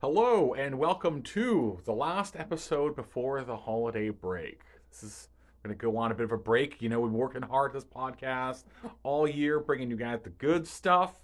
[0.00, 4.60] Hello and welcome to the last episode before the holiday break.
[4.92, 5.28] This is
[5.64, 6.80] going to go on a bit of a break.
[6.80, 8.62] You know, we've been working hard this podcast
[9.02, 11.14] all year, bringing you guys the good stuff,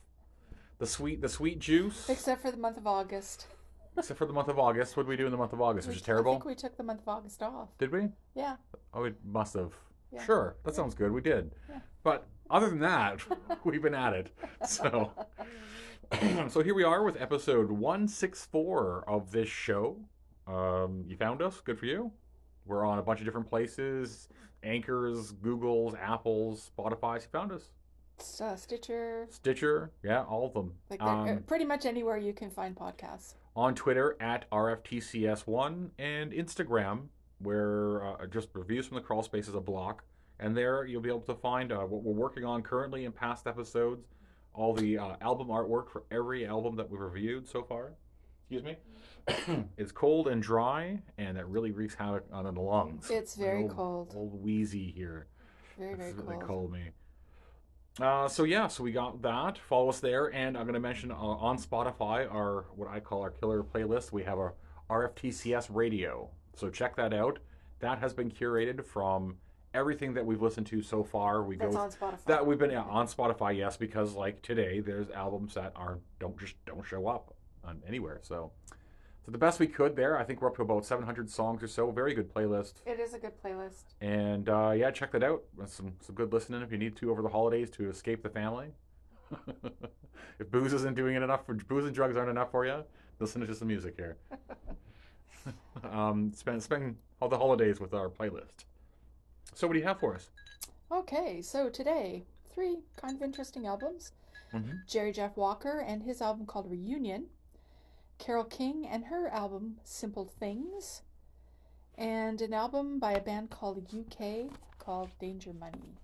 [0.78, 2.08] the sweet, the sweet juice.
[2.08, 3.46] Except for the month of August.
[3.96, 4.96] Except for the month of August.
[4.96, 5.86] What did we do in the month of August?
[5.86, 6.32] Which is terrible.
[6.32, 7.68] I think we took the month of August off.
[7.78, 8.08] Did we?
[8.34, 8.56] Yeah.
[8.92, 9.72] Oh, we must have.
[10.12, 10.24] Yeah.
[10.24, 11.12] Sure, that sounds good.
[11.12, 11.52] We did.
[11.70, 11.78] Yeah.
[12.02, 13.20] But other than that,
[13.64, 14.30] we've been at it.
[14.66, 15.12] So,
[16.48, 19.96] so here we are with episode one six four of this show.
[20.46, 21.60] Um, you found us.
[21.60, 22.12] Good for you.
[22.66, 24.28] We're on a bunch of different places:
[24.62, 27.24] Anchors, Google's, Apple's, Spotify's.
[27.24, 27.70] You found us.
[28.40, 29.26] Uh, Stitcher.
[29.30, 30.72] Stitcher, yeah, all of them.
[30.90, 33.34] Like uh, Um, pretty much anywhere you can find podcasts.
[33.56, 37.06] on Twitter at RFTCS1 and Instagram,
[37.38, 40.04] where uh, just reviews from the crawl space is a block.
[40.38, 43.46] And there you'll be able to find uh, what we're working on currently in past
[43.46, 44.06] episodes,
[44.54, 47.92] all the uh, album artwork for every album that we've reviewed so far.
[48.42, 48.76] Excuse me.
[49.76, 53.10] it's cold and dry, and that really wreaks havoc on the lungs.
[53.10, 54.12] It's My very old- cold.
[54.16, 55.26] Old wheezy here.
[55.78, 56.46] Very, very That's what they cold.
[56.46, 56.90] called me.
[58.00, 59.56] Uh, so yeah, so we got that.
[59.58, 63.22] Follow us there, and I'm going to mention uh, on Spotify our what I call
[63.22, 64.12] our killer playlist.
[64.12, 64.54] We have our
[64.90, 67.38] RFTCS radio, so check that out.
[67.80, 69.36] That has been curated from
[69.74, 71.42] everything that we've listened to so far.
[71.42, 72.24] We That's go on Spotify.
[72.26, 76.38] that we've been yeah, on Spotify, yes, because like today, there's albums that are don't
[76.38, 78.20] just don't show up on anywhere.
[78.22, 78.52] So,
[79.24, 80.18] so the best we could there.
[80.18, 81.90] I think we're up to about 700 songs or so.
[81.90, 82.74] Very good playlist.
[82.86, 83.94] It is a good playlist.
[84.00, 85.42] And uh, yeah, check that out.
[85.66, 88.68] Some some good listening if you need to over the holidays to escape the family.
[90.38, 92.84] if booze isn't doing it enough for booze and drugs aren't enough for you,
[93.18, 94.16] listen to some music here.
[95.90, 98.64] um, spend spend all the holidays with our playlist.
[99.54, 100.28] So what do you have for us?
[100.90, 104.12] Okay, so today, three kind of interesting albums.
[104.52, 104.86] Mhm.
[104.86, 107.28] Jerry Jeff Walker and his album called Reunion.
[108.18, 111.02] Carole King and her album Simple Things.
[111.96, 115.98] And an album by a band called UK called Danger Money.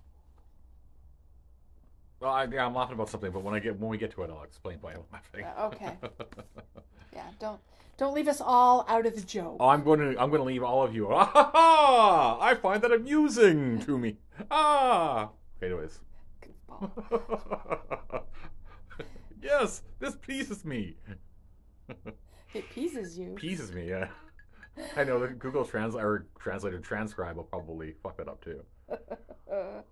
[2.19, 4.23] Well, I, yeah, I'm laughing about something, but when I get when we get to
[4.23, 5.43] it, I'll explain why I'm laughing.
[5.43, 5.97] Uh, okay.
[7.13, 7.59] Yeah, don't
[8.01, 9.57] don't leave us all out of the joke.
[9.59, 11.07] Oh, I'm going to I'm going to leave all of you.
[11.13, 12.37] Ah, ha, ha!
[12.41, 14.17] I find that amusing to me.
[14.49, 15.29] Ah.
[15.61, 15.99] Anyways.
[19.43, 20.97] Yes, this pleases me.
[22.53, 23.35] It pleases you.
[23.39, 24.07] Pleases me, yeah.
[24.97, 28.61] I know the Google Translate or translator transcribe will probably fuck that up too.
[29.51, 29.83] all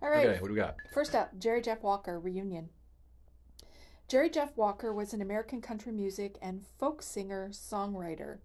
[0.00, 0.26] right.
[0.26, 0.76] Okay, what do we got?
[0.94, 2.68] First up, Jerry Jeff Walker reunion.
[4.10, 8.38] Jerry Jeff Walker was an American country music and folk singer songwriter.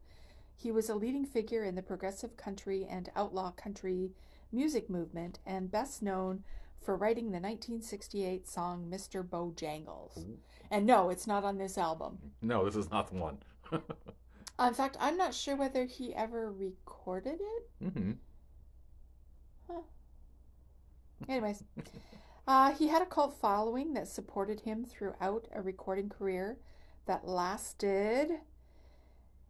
[0.55, 4.11] He was a leading figure in the progressive country and outlaw country
[4.51, 6.43] music movement and best known
[6.79, 9.27] for writing the 1968 song Mr.
[9.27, 10.23] Bojangles.
[10.69, 12.19] And no, it's not on this album.
[12.43, 13.39] No, this is not the one.
[14.59, 17.91] In fact, I'm not sure whether he ever recorded it.
[17.91, 18.11] hmm
[21.27, 21.63] Anyways,
[22.47, 26.57] uh, he had a cult following that supported him throughout a recording career
[27.05, 28.31] that lasted.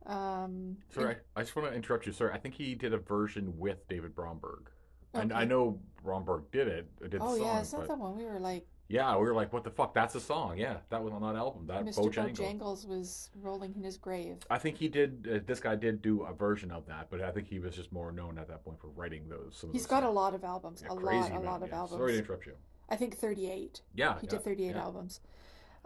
[0.06, 2.32] Um, Sorry, I, I just want to interrupt you, sir.
[2.32, 4.70] I think he did a version with David Bromberg.
[5.14, 8.26] And I know Bromberg did it, did oh song, yeah, it's not the one we
[8.26, 8.68] were like.
[8.90, 9.94] yeah, we were like, what the fuck?
[9.94, 10.58] That's a song.
[10.58, 11.66] Yeah, that was on that album.
[11.68, 12.12] That Mr.
[12.14, 12.38] Bojangles.
[12.38, 14.38] Bojangles was rolling in his grave.
[14.50, 15.28] I think he did.
[15.34, 17.94] Uh, this guy did do a version of that, but I think he was just
[17.94, 19.56] more known at that point for writing those.
[19.58, 21.70] Some of He's those got a lot of albums, Yeah, a lot, a lot of
[21.70, 21.76] yeah.
[21.78, 22.00] albums.
[22.00, 22.56] Sorry to interrupt you.
[22.90, 23.82] I think 38.
[23.94, 24.82] Yeah, He yeah, did 38 yeah.
[24.82, 25.20] albums.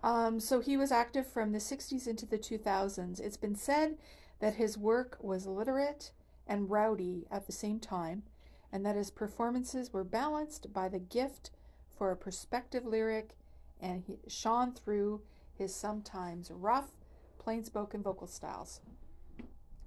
[0.01, 3.19] Um, so he was active from the 60s into the 2000s.
[3.19, 3.97] It's been said
[4.39, 6.11] that his work was literate
[6.47, 8.23] and rowdy at the same time,
[8.71, 11.51] and that his performances were balanced by the gift
[11.97, 13.35] for a perspective lyric
[13.81, 15.21] and he shone through
[15.57, 16.91] his sometimes rough,
[17.37, 18.81] plain spoken vocal styles.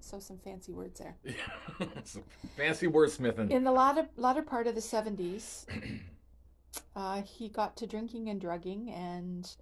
[0.00, 1.16] So, some fancy words there.
[2.56, 3.50] Fancy wordsmithing.
[3.50, 5.64] In the latter, latter part of the 70s,
[6.96, 9.54] uh, he got to drinking and drugging, and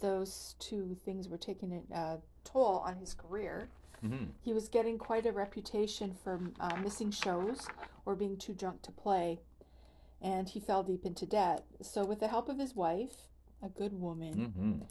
[0.00, 3.68] those two things were taking a uh, toll on his career.
[4.00, 7.66] hmm He was getting quite a reputation for uh, missing shows
[8.06, 9.40] or being too drunk to play,
[10.22, 11.64] and he fell deep into debt.
[11.82, 13.28] So, with the help of his wife,
[13.62, 14.82] a good woman, hmm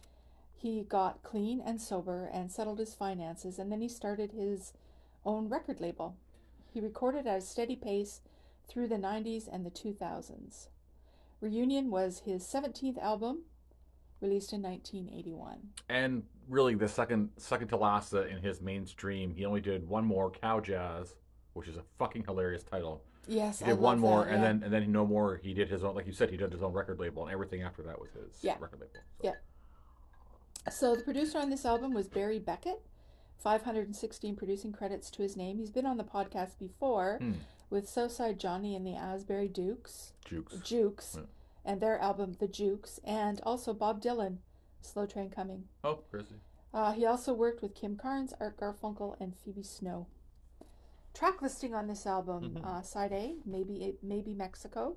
[0.61, 4.73] he got clean and sober and settled his finances, and then he started his
[5.25, 6.17] own record label.
[6.73, 8.19] He recorded at a steady pace
[8.67, 10.67] through the 90s and the 2000s.
[11.41, 13.43] Reunion was his 17th album,
[14.21, 15.57] released in 1981.
[15.87, 20.31] And really, the second second to last in his mainstream, he only did one more,
[20.31, 21.15] Cow Jazz,
[21.53, 23.03] which is a fucking hilarious title.
[23.27, 24.47] Yes, He I did one love more, that, and yeah.
[24.47, 25.37] then and then no more.
[25.37, 27.61] He did his own, like you said, he did his own record label, and everything
[27.61, 28.55] after that was his Yeah.
[28.59, 28.93] record label.
[28.95, 28.99] So.
[29.23, 29.35] Yeah.
[30.71, 32.81] So the producer on this album was Barry Beckett,
[33.37, 35.57] 516 producing credits to his name.
[35.57, 37.33] He's been on the podcast before Hmm.
[37.69, 40.55] With Southside Johnny and the Asbury Dukes, Jukes.
[40.63, 41.25] Jukes, Yeah.
[41.63, 44.37] and their album The Jukes, and also Bob Dylan,
[44.81, 45.67] Slow Train Coming.
[45.83, 46.35] Oh, crazy.
[46.73, 50.07] Uh, he also worked with Kim Carnes, Art Garfunkel, and Phoebe Snow.
[51.13, 52.65] Track listing on this album: Mhm.
[52.65, 54.95] uh, Side A, maybe it, maybe Mexico,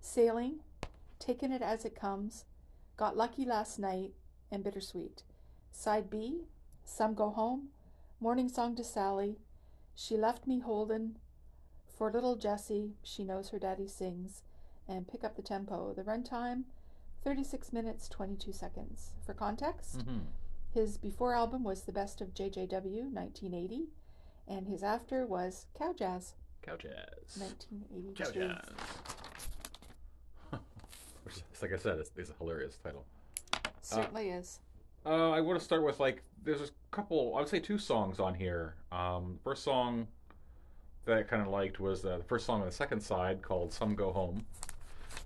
[0.00, 0.62] Sailing,
[1.18, 2.44] Taking It as It Comes,
[2.96, 4.14] Got Lucky Last Night,
[4.50, 5.22] and Bittersweet.
[5.70, 6.46] Side B,
[6.84, 7.70] Some Go Home,
[8.20, 9.38] Morning Song to Sally,
[9.94, 11.16] She Left Me Holdin',
[12.00, 14.42] For Little Jessie, She Knows Her Daddy Sings,
[14.88, 15.92] and Pick Up the Tempo.
[15.92, 16.62] The runtime,
[17.24, 19.10] 36 minutes 22 seconds.
[19.26, 19.98] For context.
[19.98, 20.20] Mm-hmm.
[20.72, 23.88] His before album was The Best of JJW, 1980,
[24.48, 27.36] and his after was Cow Jazz, Cow jazz.
[27.36, 28.24] 1982.
[28.24, 28.64] Cow jazz.
[31.24, 33.04] Which, like I said, it's, it's a hilarious title.
[33.82, 34.60] Certainly is.
[35.04, 37.34] Uh, I want to start with like there's a couple.
[37.36, 38.76] I would say two songs on here.
[38.90, 40.08] Um, first song
[41.06, 43.72] that I kind of liked was uh, the first song on the second side called
[43.72, 44.44] "Some Go Home,"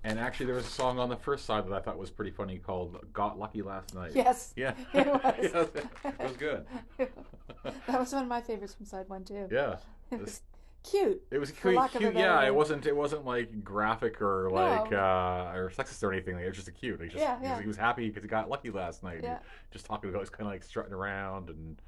[0.03, 2.31] and actually there was a song on the first side that I thought was pretty
[2.31, 5.21] funny called "Got Lucky Last Night." Yes, Yeah, it was.
[5.41, 5.67] Yes,
[6.05, 6.65] it was good.
[6.97, 9.47] that was one of my favorites from side one too.
[9.51, 9.77] Yeah,
[10.11, 10.41] It was
[10.83, 11.21] cute.
[11.31, 11.75] it was cute.
[11.75, 12.15] lack of a cute.
[12.15, 12.85] Yeah, it wasn't.
[12.85, 14.97] It wasn't like graphic or like No.
[14.97, 16.37] uh, or sexist or anything.
[16.39, 17.01] It was just a cute.
[17.01, 17.61] He just Yeah, he was- yeah.
[17.61, 19.19] he was happy because he got lucky last night.
[19.23, 19.39] Yeah.
[19.71, 21.81] just talking about, he's kind of like strutting around and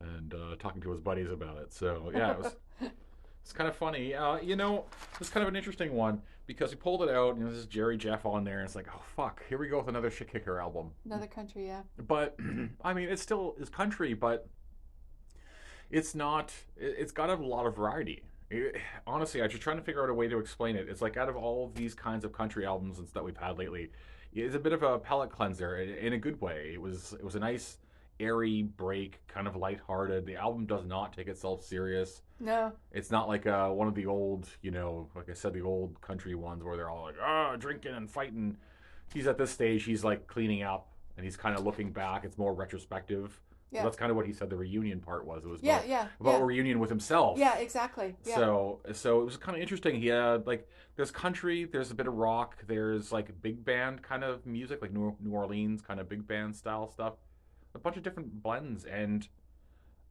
[0.00, 1.72] and uh, talking to his buddies about it.
[1.72, 2.56] So yeah, it was
[3.42, 4.14] it's kind of funny.
[4.14, 4.84] Uh, you know,
[5.20, 7.36] it's kind of an interesting one because he pulled it out.
[7.36, 9.78] and this is Jerry Jeff on there, and it's like, oh fuck, here we go
[9.78, 10.90] with another shit kicker album.
[11.04, 11.82] Another country, yeah.
[12.06, 12.36] But
[12.84, 14.48] I mean, it's still is country, but
[15.90, 16.52] it's not.
[16.76, 18.22] It, it's got a lot of variety.
[18.50, 20.88] It- honestly, I was just trying to figure out a way to explain it.
[20.88, 23.58] It's like out of all of these kinds of country albums and stuff we've had
[23.58, 23.90] lately,
[24.32, 26.70] it's a bit of a palate cleanser in, in a good way.
[26.74, 27.78] It was it was a nice
[28.22, 30.26] airy break, kind of lighthearted.
[30.26, 32.22] The album does not take itself serious.
[32.40, 35.60] No, It's not like uh, one of the old, you know, like I said, the
[35.60, 38.56] old country ones where they're all like, ah, drinking and fighting.
[39.14, 42.24] He's at this stage, he's like cleaning up and he's kind of looking back.
[42.24, 43.40] It's more retrospective.
[43.70, 43.80] Yeah.
[43.80, 45.44] So that's kind of what he said the reunion part was.
[45.44, 46.40] It was yeah, about, yeah, about yeah.
[46.40, 47.38] a reunion with himself.
[47.38, 48.14] Yeah, exactly.
[48.24, 48.34] Yeah.
[48.34, 49.98] So so it was kind of interesting.
[49.98, 54.24] He had like there's country, there's a bit of rock, there's like big band kind
[54.24, 57.14] of music, like New, New Orleans kind of big band style stuff.
[57.74, 59.26] A bunch of different blends and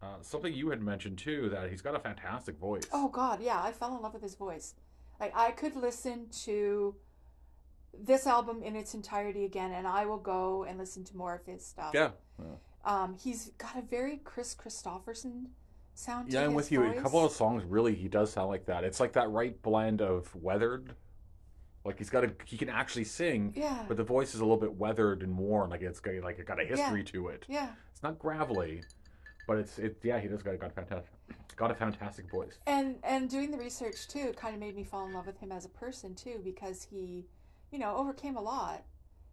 [0.01, 2.83] uh, something you had mentioned too that he's got a fantastic voice.
[2.91, 4.73] Oh God, yeah, I fell in love with his voice.
[5.19, 6.95] Like I could listen to
[7.97, 11.45] this album in its entirety again, and I will go and listen to more of
[11.45, 11.91] his stuff.
[11.93, 12.09] yeah.
[12.83, 15.47] Um, he's got a very Kris Kristofferson
[15.93, 16.29] sound.
[16.29, 16.83] to Yeah, I'm with you.
[16.83, 18.83] A couple of songs really he does sound like that.
[18.83, 20.95] It's like that right blend of weathered.
[21.83, 23.83] Like he's got a he can actually sing, Yeah.
[23.87, 25.69] but the voice is a little bit weathered and worn.
[25.71, 27.45] Like it's got like it got a history to it.
[27.47, 27.69] yeah.
[27.91, 28.83] It's not gravelly,
[29.47, 29.97] but it's it.
[30.03, 31.11] Yeah, he does got got a fantastic
[31.55, 32.59] got a fantastic voice.
[32.67, 35.51] And and doing the research too kind of made me fall in love with him
[35.51, 37.25] as a person too because he,
[37.71, 38.83] you know, overcame a lot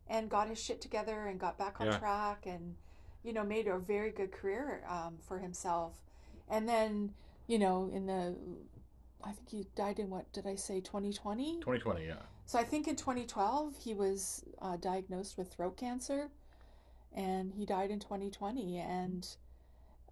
[0.09, 1.99] and got his shit together and got back on Yeah.
[1.99, 2.77] track and
[3.25, 5.99] you know made a very good career um, for himself.
[6.49, 7.13] And then
[7.47, 8.35] you know in the
[9.23, 11.57] I think he died in what did I say 2020?
[11.61, 12.15] 2020, yeah.
[12.49, 16.31] So I think in 2012 he was uh, diagnosed with throat cancer,
[17.15, 18.79] and he died in 2020.
[18.79, 19.29] And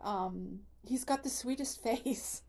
[0.02, 2.42] um, he's got the sweetest face,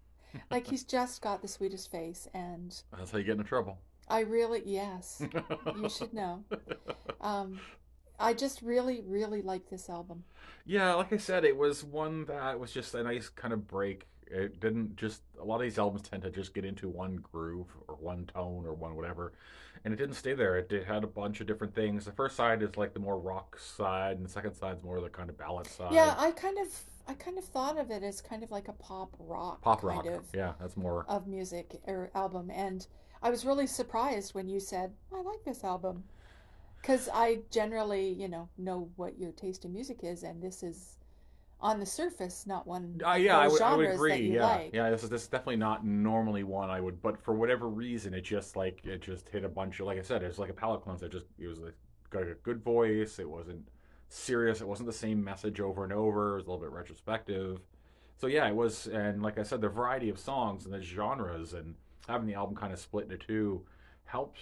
[0.51, 2.27] like he's just got the sweetest face.
[2.33, 3.77] And That's how you get into trouble.
[4.09, 5.23] I really, yes,
[5.81, 6.43] you should know.
[7.21, 7.61] Um,
[8.19, 10.25] I just really, really like this album.
[10.65, 14.05] Yeah, like I said, it was one that was just a nice kind of break.
[14.31, 17.67] It didn't just a lot of these albums tend to just get into one groove
[17.87, 19.33] or one tone or one whatever,
[19.85, 20.57] and it didn't stay there.
[20.57, 22.05] It, it had a bunch of different things.
[22.05, 25.09] The first side is like the more rock side, and the second side's more the
[25.09, 25.93] kind of ballad side.
[25.93, 26.67] Yeah, I kind of,
[27.07, 30.05] I kind of thought of it as kind of like a pop rock, pop rock.
[30.05, 31.05] of Yeah, that's more.
[31.07, 32.85] of music or album and
[33.23, 36.03] i was really surprised when you said i like this album
[36.81, 40.96] because i generally you know know what your taste in music is and this is
[41.59, 44.33] on the surface not one Uh, yeah, I would, I would agree.
[44.35, 44.73] Yeah, like.
[44.73, 44.89] yeah.
[44.89, 48.21] This is this is definitely not normally one I would, but for whatever reason, it
[48.21, 50.81] just like it just hit a bunch of like I said, it's like a palate
[50.83, 51.07] cleanser.
[51.07, 51.73] It just it was like,
[52.09, 53.19] got a good voice.
[53.19, 53.67] It wasn't
[54.09, 54.61] serious.
[54.61, 56.33] It wasn't the same message over and over.
[56.33, 57.59] It was a little bit retrospective.
[58.17, 61.53] So yeah, it was, and like I said, the variety of songs and the genres
[61.53, 61.75] and
[62.07, 63.65] having the album kind of split into two
[64.05, 64.39] helped.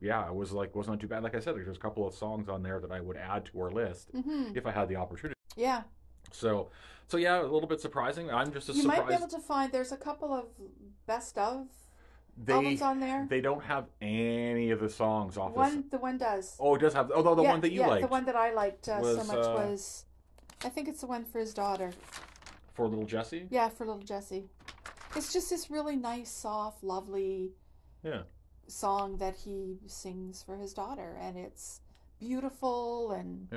[0.00, 1.22] Yeah, it was like wasn't too bad.
[1.22, 3.60] Like I said, there's a couple of songs on there that I would add to
[3.60, 5.34] our list hmm if I had the opportunity.
[5.56, 5.82] yeah
[6.32, 6.68] So,
[7.08, 8.30] so yeah, a little bit surprising.
[8.30, 9.02] I'm just as you surprised.
[9.02, 10.46] might be able to find there's a couple of
[11.06, 11.66] best of
[12.44, 15.84] they albums on there they don't have any of the songs off one this.
[15.92, 17.10] the one does Oh, it does have.
[17.14, 18.02] Oh, the yeah, one that you yeah, liked.
[18.02, 20.04] the one that i liked uh, so much uh, was
[20.62, 21.92] i think it's the one for his daughter
[22.74, 23.46] for little Jessie.
[23.48, 24.50] Yeah, for little Jessie.
[25.16, 27.52] It's just this really nice, soft, lovely
[28.04, 28.24] Yeah.
[28.66, 31.80] song that he sings for his daughter, and it's
[32.20, 33.48] beautiful and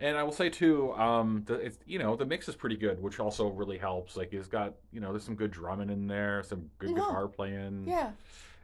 [0.00, 3.02] And I will say too, um, the, it's you know the mix is pretty good,
[3.02, 4.16] which also really helps.
[4.16, 7.84] Like it's got you know there's some good drumming in there, some good guitar playing,
[7.86, 8.10] yeah,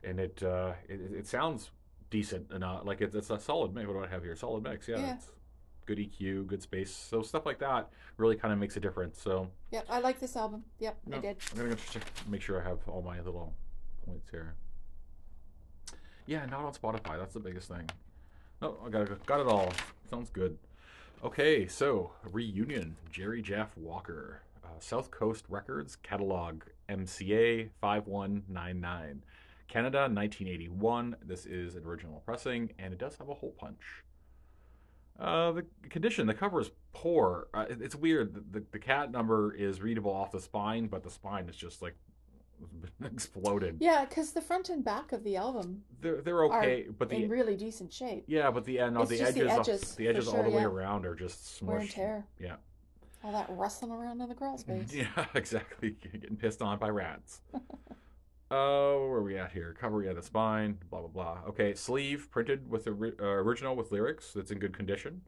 [0.04, 1.70] and it uh, it, it sounds
[2.10, 2.82] decent enough.
[2.84, 3.88] Like it's, it's a solid mix.
[3.88, 4.36] What do I have here?
[4.36, 4.86] Solid mix.
[4.86, 4.98] Yeah.
[4.98, 5.14] Yeah.
[5.14, 5.26] It's
[5.86, 6.94] good EQ, good space.
[6.94, 9.20] So stuff like that really kind of makes a difference.
[9.20, 9.86] So yep.
[9.90, 10.64] I like this album.
[10.78, 11.36] Yep, I did.
[11.50, 13.54] I'm gonna go check, make sure I have all my little
[14.06, 14.54] points here.
[16.26, 17.18] Yeah, not on Spotify.
[17.18, 17.88] That's the biggest thing.
[18.62, 19.72] No, I got got it all.
[20.10, 20.56] Sounds good.
[21.24, 22.96] Okay, so reunion.
[23.10, 29.22] Jerry Jeff Walker, uh, South Coast Records catalog MCA five one nine nine,
[29.66, 31.16] Canada 1981.
[31.24, 33.80] This is an original pressing, and it does have a hole punch.
[35.18, 37.46] Uh, the condition, the cover is poor.
[37.54, 38.34] Uh, it- it's weird.
[38.34, 41.80] The, the, the cat number is readable off the spine, but the spine is just
[41.80, 41.94] like
[43.04, 43.76] exploded.
[43.80, 47.28] Yeah, because the front and back of the album They're they're okay, but the in
[47.30, 48.24] really decent shape.
[48.26, 50.56] yeah, but the end, no, the just the edges, the edges for all sure, the
[50.56, 51.92] way around are just Wear and smushed.
[51.94, 52.26] tear.
[52.38, 52.56] Yeah.
[53.22, 54.92] All that rustling around in the crawl space.
[54.92, 55.96] Yeah, exactly.
[56.12, 57.40] Getting pissed on by rats.
[58.50, 59.74] Oh, where are we at here?
[59.78, 61.38] Cover, yeah, the spine, blah blah blah.
[61.48, 65.22] Okay, sleeve printed with the ri- uh, original with lyrics that's in good condition,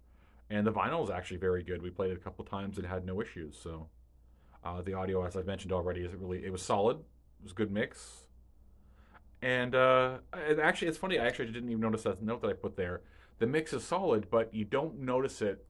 [0.51, 1.83] and the vinyl is actually very good.
[1.83, 3.57] We played it a couple times and had no issues.
[3.59, 3.89] So,
[4.63, 6.99] uh, the audio, as I've mentioned already, is really it was solid.
[7.39, 8.25] It was a good mix,
[9.43, 11.19] and uh, it actually it's funny.
[11.19, 13.03] I actually didn't even notice that note that I put there.
[13.39, 15.65] The mix is solid, but you don't notice it,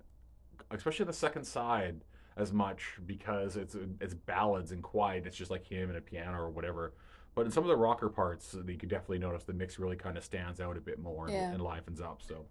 [0.70, 2.02] especially the second side
[2.36, 5.26] as much because it's it's ballads and quiet.
[5.26, 6.94] It's just like him and a piano or whatever.
[7.34, 10.16] But in some of the rocker parts, you could definitely notice the mix really kind
[10.16, 11.44] of stands out a bit more Yeah.
[11.46, 12.22] and, and livens up.
[12.22, 12.46] So,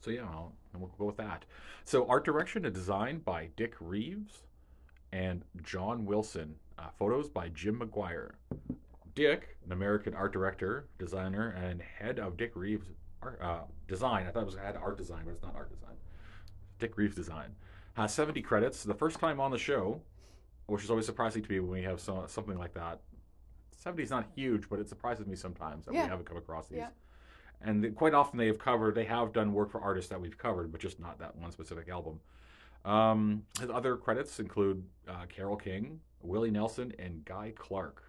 [0.00, 1.46] so yeah, I'll, and we'll go with that.
[1.84, 4.42] So art direction and design by Dick Reeves
[5.10, 6.56] and John Wilson.
[6.78, 8.32] Uh, photos by Jim McGuire.
[9.14, 12.88] Dick, an American art director, designer, and head of Dick Reeves
[13.22, 14.26] art, uh, design.
[14.26, 15.94] I thought it was had art design, but it's not art design.
[16.78, 17.54] Dick Reeves design
[17.94, 18.84] has 70 credits.
[18.84, 20.02] The first time on the show,
[20.66, 23.00] which is always surprising to me when we have so, something like that.
[23.78, 26.02] 70 is not huge, but it surprises me sometimes that Yeah.
[26.04, 26.78] we haven't come across these.
[26.78, 26.90] Yeah.
[27.62, 30.36] And they- quite often they have covered, they have done work for artists that we've
[30.36, 32.20] covered, but just not that one specific album.
[32.84, 38.02] Um, his other credits include uh, Carole King, Willie Nelson, and Guy Clark.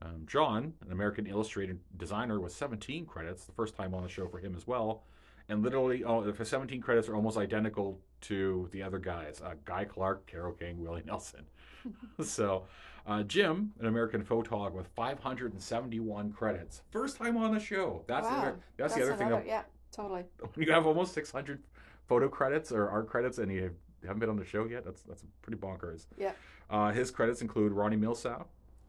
[0.00, 4.28] Um, John, an American illustrator designer with 17 credits, the first time on the show
[4.28, 5.02] for him as well.
[5.48, 9.84] And literally, oh, the 17 credits are almost identical to the other guys uh, Guy
[9.84, 11.44] Clark, Carole King, Willie Nelson.
[12.22, 12.64] so,
[13.06, 16.82] uh, Jim, an American photog with 571 credits.
[16.90, 18.04] First time on the show.
[18.06, 18.40] That's, the, Wow.
[18.40, 19.26] other, that's, the other thing.
[19.28, 20.24] another- That, yeah, totally.
[20.56, 21.62] you have almost 600
[22.06, 23.74] photo credits or art credits and you
[24.06, 26.06] haven't been on the show yet, that's that's pretty bonkers.
[26.16, 26.32] Yeah.
[26.70, 28.44] Uh, his credits include Ronnie Milsap,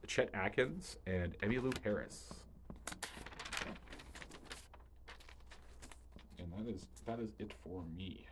[0.08, 2.30] Chet Atkins, and Emmylou Harris.
[6.38, 8.26] And that is that is it for me.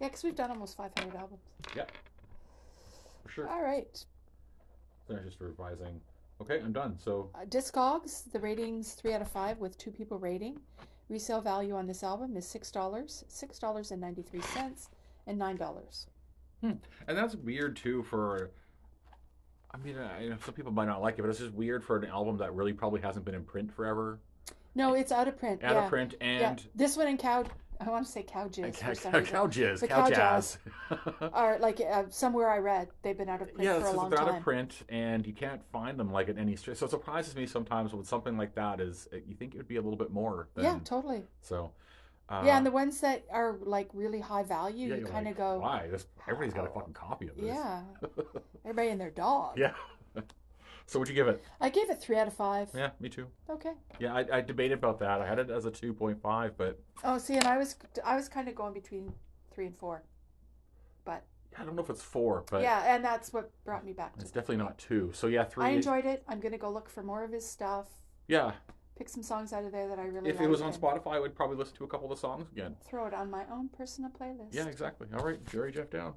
[0.00, 1.40] Yeah, because we've done almost 500 albums.
[1.76, 1.84] Yeah.
[3.24, 3.48] For sure.
[3.48, 4.04] All right.
[5.06, 6.00] So I'm just revising.
[6.40, 6.98] Okay, I'm done.
[6.98, 10.58] So Uh, Discogs, the ratings 3 out of 5 with two people rating.
[11.08, 14.88] Resale value on this album is $6, $6.93,
[15.26, 16.06] and $9.
[16.60, 16.70] Hmm.
[17.08, 18.50] And that's weird too for.
[19.74, 21.96] I mean, I, know some people might not like it, but it's just weird for
[21.96, 24.20] an album that really probably hasn't been in print forever,
[24.74, 25.64] No, it's out of print.
[25.64, 25.84] out yeah.
[25.84, 26.50] of print, yeah.
[26.50, 27.44] and This one and Cow,
[27.86, 29.32] I want to say Cow Jizz cow, for some reason.
[29.32, 30.58] cow jizz, The cow, cow jazz.
[31.32, 34.10] Are like uh, somewhere I read, they've been out of print yeah, for a long
[34.10, 36.56] they're out of print, and you can't find them like at any.
[36.56, 38.80] So it surprises me sometimes with something like that.
[38.80, 40.48] Is uh, you think it would be a little bit more?
[40.54, 41.22] Than, Yeah, totally.
[41.40, 41.72] So.
[42.28, 45.32] Uh, yeah, and the ones that are like really high value, yeah, you kind of
[45.32, 45.88] like, go, Why?
[45.90, 47.44] This, everybody's got a fucking copy of this.
[47.46, 47.82] yeah.
[48.64, 49.58] Everybody and their dog.
[49.58, 49.72] yeah.
[50.86, 51.42] So what'd you give it?
[51.60, 52.68] I gave it three out of five.
[52.74, 53.26] Yeah, me too.
[53.48, 53.72] Okay.
[53.98, 55.20] Yeah, I, I debated about that.
[55.20, 58.16] I had it as a two point five, but Oh, see, and I was I
[58.16, 59.12] was kind of going between
[59.52, 60.02] three and four,
[61.04, 61.24] but
[61.58, 64.22] I don't know if it's four, but yeah, and that's what brought me back to.
[64.22, 65.10] it's definitely not two.
[65.14, 65.64] So yeah, three.
[65.64, 66.22] I enjoyed it.
[66.28, 67.88] I'm gonna go look for more of his stuff.
[68.28, 68.52] Yeah,
[68.96, 70.28] Pick some songs out of there that I really.
[70.30, 72.20] if it was on and Spotify, I would probably listen to a couple of the
[72.20, 72.76] songs again.
[72.86, 74.52] Throw it on my own personal playlist.
[74.52, 75.08] Yeah, exactly.
[75.16, 76.14] All right, Jerry Jeff down.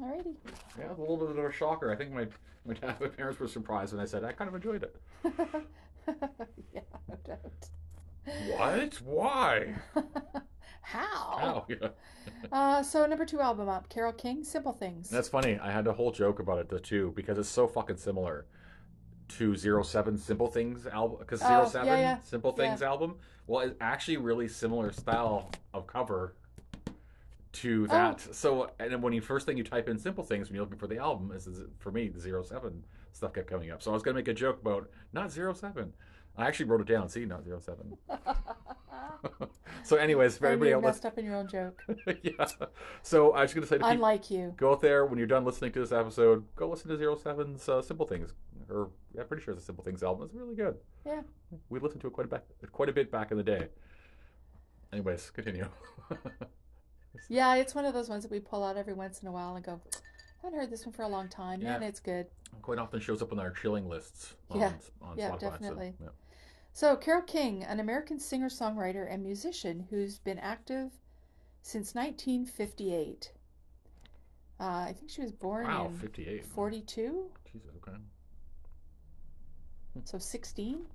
[0.00, 0.34] Alrighty.
[0.78, 1.90] Yeah, a little bit of a shocker.
[1.90, 2.26] I think my
[2.66, 4.96] my dad, my parents were surprised when I said I kind of enjoyed it.
[6.74, 7.68] yeah, no doubt.
[8.58, 8.94] What?
[9.02, 9.74] Why?
[10.82, 11.36] How?
[11.38, 11.66] How?
[11.80, 11.88] Yeah.
[12.52, 15.08] Uh, so number two album up, Carole King, Simple Things.
[15.08, 15.58] That's funny.
[15.60, 18.46] I had a whole joke about it the two, because it's so fucking similar
[19.28, 21.18] to Zero Seven Simple Things album.
[21.20, 22.18] Because Oh, Zero yeah, yeah.
[22.22, 23.16] Simple Things album,
[23.46, 26.34] well, it's actually really similar style of cover
[27.56, 28.20] to that.
[28.34, 30.78] So, and then when you first thing you type in simple things when you're looking
[30.78, 33.82] for the album, is, is for me the zero seven stuff kept coming up.
[33.82, 35.92] So I was gonna make a joke about not zero seven.
[36.36, 37.08] I actually wrote it down.
[37.08, 37.96] See, not zero seven.
[39.82, 41.82] so, anyways, for everybody you messed up in your own joke.
[42.22, 42.46] yeah.
[43.02, 44.54] So I was gonna say to people, Unlike you.
[44.56, 46.44] go out there when you're done listening to this episode.
[46.56, 48.34] Go listen to Zero Seven's uh, Simple Things,
[48.68, 50.26] or I'm pretty sure it's a Simple Things album.
[50.26, 50.76] It's really good.
[51.06, 51.22] Yeah.
[51.70, 53.68] We listened to it quite a bit, quite a bit back in the day.
[54.92, 55.68] Anyways, continue.
[57.28, 59.56] Yeah, it's one of those ones that we pull out every once in a while
[59.56, 61.62] and go, I haven't heard this one for a long time.
[61.62, 62.26] Man, it's good.
[62.62, 64.34] quite often shows up on our chilling lists.
[64.50, 64.72] On, Yeah.
[65.02, 65.94] on Yeah, Spotify, so, definitely.
[66.00, 66.08] yeah.
[66.72, 70.92] So, Carole King, an American singer songwriter and musician who's been active
[71.62, 73.32] since 1958.
[74.58, 76.44] Uh, I think she was born Wow, in 58.
[76.46, 77.96] 42, Jesus, okay.
[80.04, 80.86] so 16.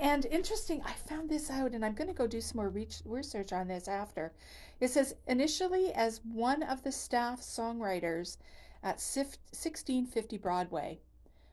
[0.00, 2.70] And interesting, I found this out, and I'm going to go do some more
[3.04, 4.32] research on this after.
[4.80, 8.38] It says initially as one of the staff songwriters
[8.82, 11.00] at 1650 Broadway.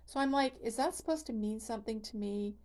[0.06, 2.56] So I'm like, is that supposed to mean something to me?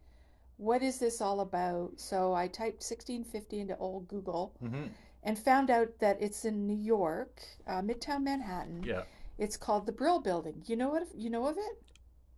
[0.57, 1.95] What is this all about?
[1.97, 4.85] So I typed 1650 into old Google Mm-hmm.
[5.25, 8.85] and found out that it's in New York, uh, Midtown Manhattan.
[8.85, 9.03] Yeah.
[9.39, 10.63] It's called the Brill Building.
[10.67, 11.09] You know what?
[11.13, 11.83] You know of it?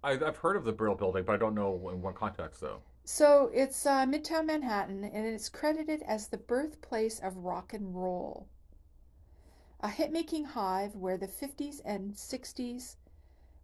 [0.02, 2.80] I, I've heard of the Brill Building, but I don't know in what context, though.
[3.04, 8.46] So it's uh, Midtown Manhattan, and it's credited as the birthplace of rock and roll.
[9.80, 12.96] A hit-making hive where the 50s and 60s,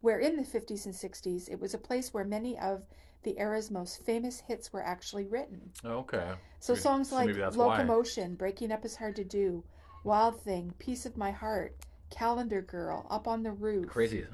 [0.03, 2.83] where in the 50s and 60s, it was a place where many of
[3.23, 5.71] the era's most famous hits were actually written.
[5.85, 6.33] Okay.
[6.59, 7.79] So Maybe- songs like maybe that's why.
[7.79, 9.65] Locomotion, Breaking Up is Hard to Do,
[10.05, 11.77] Wild Thing, Piece of My Heart,
[12.11, 13.89] Calendar Girl, Up on the Roof.
[13.89, 14.27] Crazy.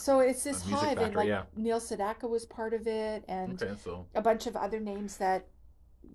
[0.00, 1.42] So it's this hive, and like yeah.
[1.56, 5.46] Neil Sedaka was part of it, and Okay, so a bunch of other names that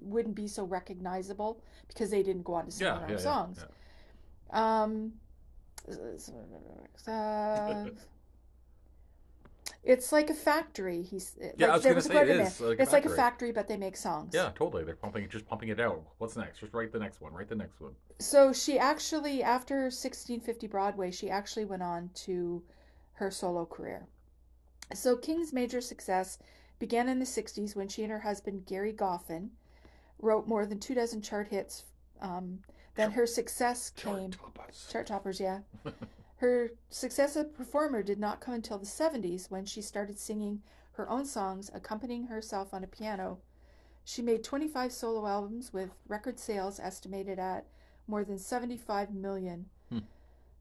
[0.02, 3.18] wouldn't be so recognizable because they didn't go on to sing yeah, their own yeah,
[3.18, 3.66] songs.
[4.54, 4.82] yeah.
[4.84, 5.14] Um,
[7.08, 7.86] uh,
[9.84, 11.04] it's like a factory.
[11.04, 13.16] He's Yeah, like, I was gonna say quote it in like it's like a factory.
[13.16, 14.34] factory, but they make songs.
[14.34, 14.84] Yeah, totally.
[14.84, 16.04] They're pumping, just pumping it out.
[16.18, 16.60] What's next?
[16.60, 17.34] Just write the next one.
[17.34, 17.92] Write the next one.
[18.20, 22.64] So she actually, after 1650 Broadway, she actually went on to
[23.16, 24.08] her solo career.
[24.94, 26.38] So King's major success
[26.80, 29.50] began in the 60s when she and her husband Gary Goffin
[30.20, 31.86] wrote more than two dozen chart hits.
[32.22, 32.60] Um,
[32.96, 34.32] then her success came.
[34.32, 34.90] Topas.
[34.92, 35.60] Chart toppers, yeah.
[36.38, 40.62] Her success as a performer did not come until the 70s when she started singing
[40.94, 43.40] her own songs, accompanying herself on a piano.
[44.04, 47.66] She made 25 solo albums with record sales estimated at
[48.08, 50.00] more than 75 million Hmm.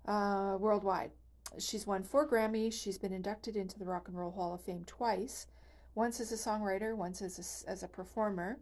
[0.06, 1.10] uh, worldwide.
[1.58, 2.72] She's won four Grammys.
[2.72, 5.46] She's been inducted into the Rock and Roll Hall of Fame twice,
[5.94, 8.58] once as a songwriter, once as a, as a performer.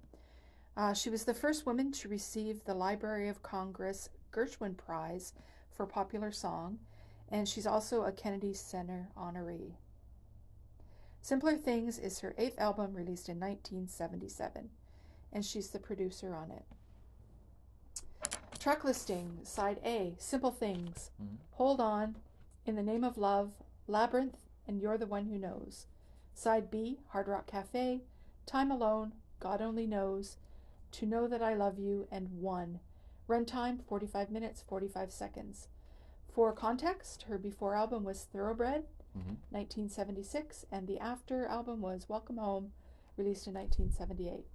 [0.76, 5.32] Uh, she was the first woman to receive the Library of Congress Gershwin Prize
[5.70, 6.78] for Popular Song,
[7.30, 9.72] and she's also a Kennedy Center honoree.
[11.20, 14.70] Simpler Things is her eighth album released in 1977,
[15.32, 16.64] and she's the producer on it.
[18.58, 21.36] Track listing Side A Simple Things, Mhm.
[21.52, 22.16] Hold On,
[22.64, 23.52] In the Name of Love,
[23.86, 25.86] Labyrinth, and You're the One Who Knows.
[26.34, 28.02] Side B Hard Rock Cafe,
[28.46, 30.36] Time Alone, God Only Knows,
[30.92, 32.80] To Know That I Love You, and One.
[33.28, 35.68] Runtime 45 minutes 45 seconds.
[36.28, 39.36] For context, her before album was Thoroughbred, Mhm.
[39.50, 42.72] 1976, and the after album was Welcome Home,
[43.16, 44.46] released in 1978.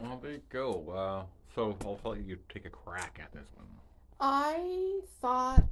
[0.00, 0.88] Well, there you go.
[0.90, 3.66] Uh, so I'll let you take a crack at this one.
[4.20, 5.64] I thought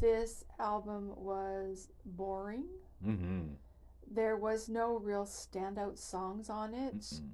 [0.00, 2.64] this album was boring.
[3.04, 3.42] Mm-hmm.
[4.10, 6.98] There was no real standout songs on it.
[7.00, 7.30] Mm-mm.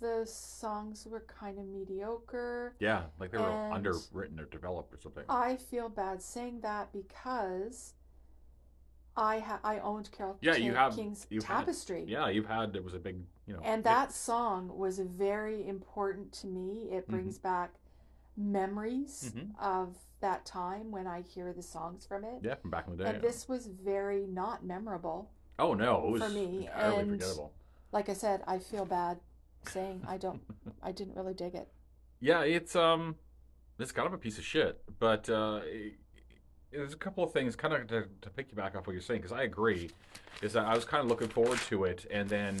[0.00, 2.76] The songs were kind of mediocre.
[2.78, 5.24] Yeah, like they were underwritten or developed or something.
[5.28, 7.94] I feel bad saying that because
[9.16, 12.04] I ha- I owned Carole Yeah, King- you have- King's you've had- Tapestry.
[12.06, 13.16] yeah, you've had it was a big,
[13.46, 13.60] you know.
[13.64, 13.84] And hit.
[13.84, 16.88] that song was very important to me.
[16.92, 17.12] It Mm-hmm.
[17.12, 17.74] brings back
[18.36, 19.50] memories Mhm.
[19.60, 22.40] of that time when I hear the songs from it.
[22.42, 23.10] yeah, from back in the day.
[23.10, 25.30] And this was very not memorable.
[25.58, 27.52] oh no, it was for me, entirely and- forgettable.
[27.92, 29.20] Like I said, I feel bad
[29.66, 30.42] saying I don't
[30.82, 31.68] I didn't really dig it.
[32.20, 33.16] Yeah, it's um,
[33.78, 34.82] it's kind of a piece of shit.
[34.98, 35.98] But uh, it-
[36.70, 39.36] there's a couple of things kind of to, to piggyback off what you're saying because
[39.36, 39.90] I agree.
[40.40, 42.58] Is that I was kind of looking forward to it, and then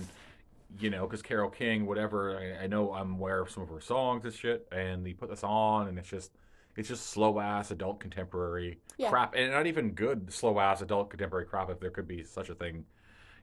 [0.78, 3.80] you know, because Carole King, whatever, I, I know I'm aware of some of her
[3.80, 6.32] songs and shit, and they put this on, and it's just.
[6.74, 9.10] It's just slow ass adult contemporary Yeah.
[9.10, 12.48] crap, and not even good slow ass adult contemporary crap, if there could be such
[12.48, 12.86] a thing.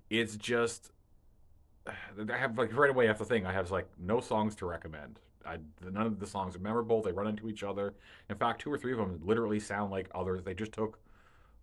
[0.09, 0.91] It's just
[1.85, 1.93] I
[2.37, 5.19] have like right away after the thing I have like no songs to recommend.
[5.45, 7.03] I, none of the songs are memorable.
[7.03, 7.93] They run into each other.
[8.29, 10.41] In fact, two or three of them literally sound like others.
[10.43, 10.97] They just took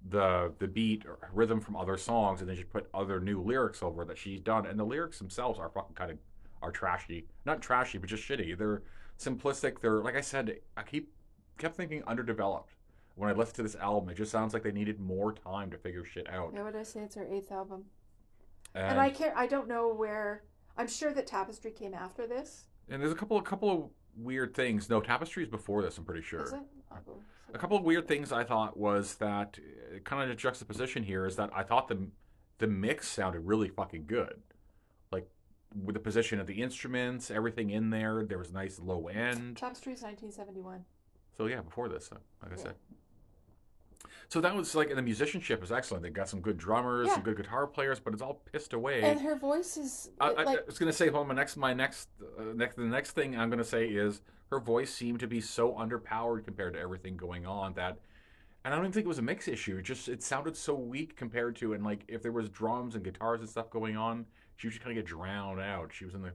[0.08, 3.82] the the beat or rhythm from other songs and then she put other new lyrics
[3.82, 4.66] over that she's done.
[4.66, 6.18] And the lyrics themselves are fucking kind of
[6.62, 7.26] are trashy.
[7.44, 8.56] Not trashy, but just shitty.
[8.56, 8.82] They're
[9.18, 9.80] simplistic.
[9.80, 10.58] They're like I said.
[10.76, 11.12] I keep
[11.58, 12.74] kept thinking underdeveloped
[13.14, 14.08] when I listened to this album.
[14.10, 16.52] It just sounds like they needed more time to figure shit out.
[16.54, 17.00] Yeah, what I say?
[17.00, 17.84] It's her eighth album.
[18.74, 19.34] And, I can't.
[19.36, 20.44] I don't know where.
[20.76, 22.66] I'm sure that Tapestry came after this.
[22.90, 23.90] And there's a couple, a couple of
[24.22, 24.90] weird things.
[24.90, 25.96] No, Tapestry is before this.
[25.96, 26.44] I'm pretty sure.
[26.44, 26.60] Is it?
[26.96, 27.20] I'll go-
[27.54, 29.58] A couple of weird things I thought was that
[29.94, 32.08] uh, kind of the juxtaposition here is that I thought the
[32.58, 34.40] the mix sounded really fucking good,
[35.12, 35.28] like
[35.84, 38.24] with the position of the instruments, everything in there.
[38.24, 39.56] There was a nice low end.
[39.58, 40.84] Tapestry's 1971.
[41.36, 42.62] So yeah, before this, like I Yeah.
[42.62, 42.74] said.
[44.28, 46.02] So that was like, and the musicianship is excellent.
[46.02, 49.02] They got some good drummers, some good guitar players, but it's all pissed away.
[49.02, 51.56] And her voice is I, I, like I was gonna say, hold on, my next,
[51.56, 55.26] my next, uh, next, the next thing I'm gonna say is her voice seemed to
[55.26, 57.98] be so underpowered compared to everything going on that,
[58.64, 59.76] and I don't even think it was a mix issue.
[59.78, 63.04] It just it sounded so weak compared to, and like if there was drums and
[63.04, 65.92] guitars and stuff going on, she would just kind of get drowned out.
[65.92, 66.32] She was in the,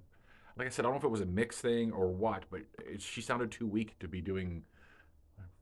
[0.58, 2.62] like I said, I don't know if it was a mix thing or what, but
[2.86, 4.63] it, she sounded too weak to be doing,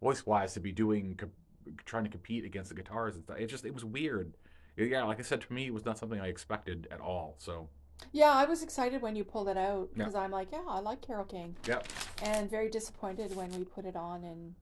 [0.01, 3.37] voice wise, to be doing, co- trying to compete against the guitars and stuff.
[3.39, 4.35] It just it was weird.
[4.75, 7.35] Yeah, like I said, to me, it was not something I expected at all.
[7.37, 7.69] So.
[8.11, 8.29] Yeah.
[8.31, 11.25] I was excited when you pulled it out because I'm like, yeah, I like Carole
[11.25, 11.87] King, Yep.
[12.23, 14.55] and very disappointed when we put it on and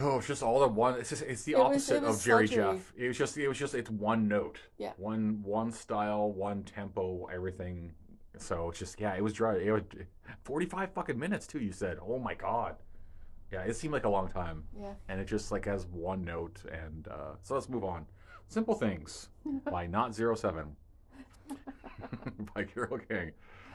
[0.00, 0.98] Oh, it's just all the one.
[0.98, 2.74] It's just it's the It was- opposite it was of Jerry sludgery.
[2.78, 2.92] Jeff.
[2.96, 4.58] It was just it was just it's one note.
[4.76, 4.92] Yeah.
[4.96, 7.92] One one style, one tempo, everything.
[8.38, 9.54] So it's just yeah, it was dry.
[9.54, 9.82] It was
[10.42, 11.60] forty five fucking minutes too.
[11.60, 12.74] You said, oh my god.
[13.52, 14.94] Yeah, it seemed like a long time, yeah.
[15.08, 16.60] and it just like has one note.
[16.72, 18.06] And uh, so let's move on.
[18.48, 19.28] Simple Things
[19.70, 20.74] by Not Zero Seven
[22.54, 23.32] by Carole King.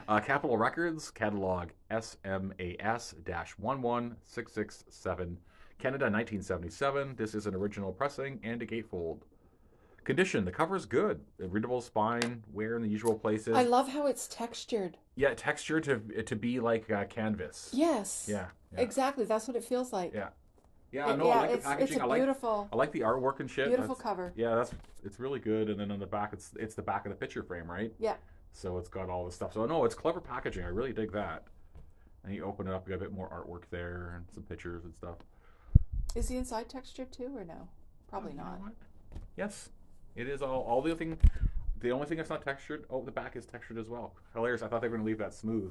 [0.08, 5.38] Uh, Capitol Records catalog SMAS dash one one six six seven.
[5.78, 7.14] Canada 1977.
[7.16, 9.20] This is an original pressing and a gatefold.
[10.04, 11.20] Condition: The cover is good.
[11.42, 13.56] A readable spine, wear in the usual places.
[13.56, 14.96] I love how it's textured.
[15.14, 17.70] yeah, texture to to be like uh, canvas.
[17.72, 18.26] Yes.
[18.28, 18.46] Yeah.
[18.72, 18.80] Yeah.
[18.80, 19.24] Exactly.
[19.24, 20.12] That's what it feels like.
[20.14, 20.28] Yeah.
[20.92, 21.12] Yeah.
[21.12, 21.94] It- no, yeah, I like the packaging.
[21.96, 23.68] it's I like beautiful, I like the artwork and shit.
[23.68, 24.32] beautiful That's- cover.
[24.36, 24.72] yeah, that's
[25.04, 25.70] it's really good.
[25.70, 27.92] And then on the back, it's it's the back of the picture frame, right?
[27.98, 28.16] Yeah.
[28.52, 29.52] So it's got all this stuff.
[29.54, 30.64] So no, it's clever packaging.
[30.64, 31.44] I really dig that.
[32.24, 34.84] And you open it up, you got a bit more artwork there and some pictures
[34.84, 35.16] and stuff.
[36.14, 37.68] Is the inside textured too, or no?
[38.08, 38.58] Probably not.
[39.36, 39.70] Yes,
[40.16, 40.62] it is all.
[40.62, 41.16] All the other thing,
[41.78, 42.84] the only thing that's not textured.
[42.90, 44.14] Oh, the back is textured as well.
[44.34, 44.60] Hilarious.
[44.62, 45.70] I thought they were going to leave that smooth,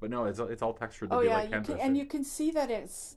[0.00, 1.76] but no, it's it's all textured to Oh be yeah, like canvas.
[1.76, 3.16] can, and you can see that it's.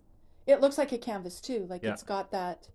[0.49, 1.65] It looks like a canvas too.
[1.69, 1.93] Like Yeah.
[1.93, 2.67] it's got that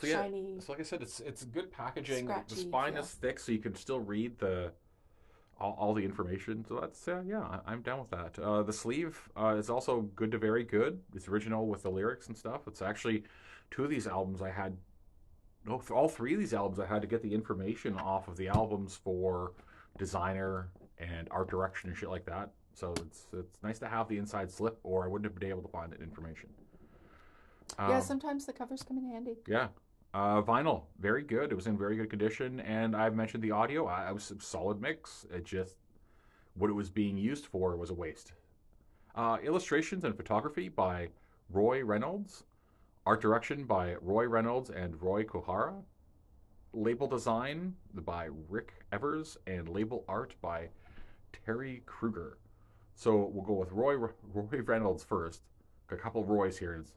[0.00, 0.56] so yeah, shiny.
[0.60, 2.26] so like I said, it's it's good packaging.
[2.26, 3.02] Scratchy, the spine feel.
[3.02, 4.72] is thick, so you can still read the
[5.60, 6.64] all, all the information.
[6.66, 8.38] So that's uh, yeah, I- I'm down with that.
[8.42, 11.00] Uh, the sleeve uh, is also good to very good.
[11.14, 12.62] It's original with the lyrics and stuff.
[12.66, 13.24] It's actually
[13.70, 14.76] two of these albums I had.
[15.66, 18.38] No, th- all three of these albums I had to get the information off of
[18.38, 19.52] the albums for
[19.98, 22.50] designer and art direction and shit like that.
[22.80, 25.60] So it's it's nice to have the inside slip, or I wouldn't have been able
[25.62, 26.48] to find that information.
[27.78, 29.36] yeah, Um, sometimes the covers come in handy.
[29.46, 29.68] yeah.
[30.12, 31.52] Uh, vinyl, very good.
[31.52, 33.86] It was in very good condition, and I've mentioned the audio.
[33.86, 35.24] I, I was a solid mix.
[35.32, 35.76] It just
[36.54, 38.32] what it was being used for was a waste.
[39.14, 41.10] Uh, illustrations and photography by
[41.50, 42.42] Roy Reynolds.
[43.06, 45.80] Art direction by Roy Reynolds and Roy Kohara.
[46.72, 50.68] Label design by Rick Evers and label art by
[51.44, 52.38] Terry Kruger.
[53.00, 55.40] So we'll go with Roy Roy Reynolds first.
[55.86, 56.74] Got a couple of Roys here.
[56.76, 56.92] Let's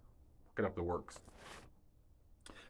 [0.58, 1.22] get up the works.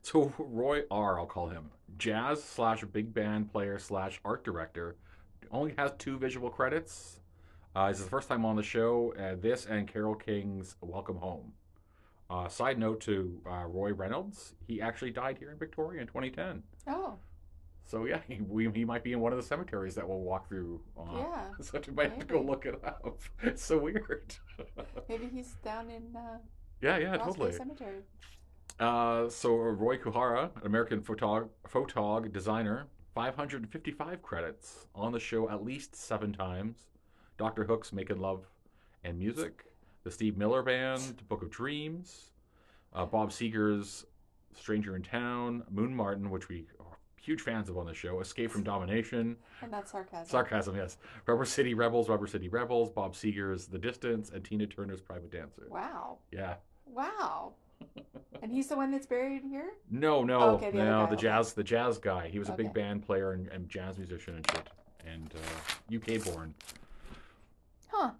[0.04, 4.98] So Roy R, I'll call him jazz slash big band player slash art director.
[5.50, 7.22] Only has two visual credits.
[7.76, 9.16] Uh, this is the first time on the show.
[9.20, 11.54] Uh, this and Carole King's Welcome Home.
[12.30, 16.62] Uh, side note to uh, Roy Reynolds, he actually died here in Victoria in 2010.
[16.86, 17.18] Oh,
[17.94, 20.50] So yeah, he, we, he might be in one of the cemeteries that we'll walk
[20.50, 20.82] through.
[21.14, 21.44] Yeah.
[21.62, 23.20] So you might have to go look it up.
[23.44, 24.34] It's so weird.
[25.08, 26.40] Maybe he's down in uh,
[26.82, 27.52] yeah, yeah, Ross totally.
[27.52, 28.00] Cemetery.
[28.80, 35.64] Uh, so Roy Kohara, an American photog, photog designer, 555 credits on the show at
[35.64, 36.88] least seven times.
[37.38, 38.48] Doctor Hook's Making Love
[39.04, 39.66] and Music,
[40.04, 42.32] the Steve Miller Band, Book of Dreams,
[42.94, 44.04] uh, Bob Seger's
[44.56, 46.66] Stranger in Town, Moon Martin, which we
[47.24, 50.26] huge fans of on the show, Escape from Domination, And that's sarcasm.
[50.28, 55.02] Sarcasm, yes, Rubber City Rebels, Rubber City Rebels, Bob Seger's The Distance, and Tina Turner's
[55.02, 55.68] Private Dancer.
[55.70, 56.18] Wow.
[56.32, 56.56] Yeah.
[56.86, 57.54] Wow.
[58.42, 59.72] and he's the one that's buried here?
[59.90, 61.08] No, no, Okay, the no.
[61.10, 62.28] The jazz, the jazz guy.
[62.28, 64.70] He was a big band player and, and jazz musician and shit,
[65.06, 66.54] and uh, UK born.
[67.90, 68.12] Huh.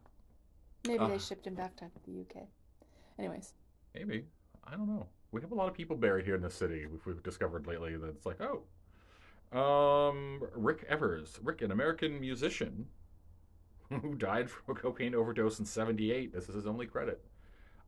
[0.88, 1.18] Maybe they Ah.
[1.18, 2.44] shipped him back to the UK.
[3.20, 3.54] Anyways,
[3.94, 4.26] Maybe.
[4.66, 5.06] I don't know.
[5.32, 6.86] We have a lot of people buried here in the city.
[6.86, 8.64] We've, we've discovered lately that it's like, oh.
[9.54, 11.40] Um, Rick Evers.
[11.44, 12.88] Rick, an American musician
[13.90, 16.34] who died from a cocaine overdose in 78.
[16.34, 17.24] This is his only credit.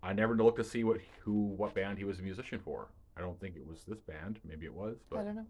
[0.03, 2.89] I never looked to see what who what band he was a musician for.
[3.17, 4.39] I don't think it was this band.
[4.47, 4.97] Maybe it was.
[5.09, 5.45] But I don't know.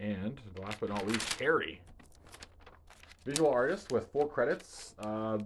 [0.00, 1.80] And last but not least, Carrie.
[3.24, 4.96] Visual artist with four credits.
[4.98, 5.38] Uh,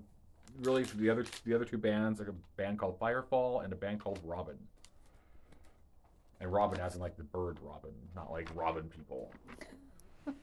[0.63, 4.01] really, the other the other two bands are a band called Firefall and a band
[4.01, 4.57] called Robin.
[6.41, 9.33] And Robin as in like the bird Robin, not like Robin people.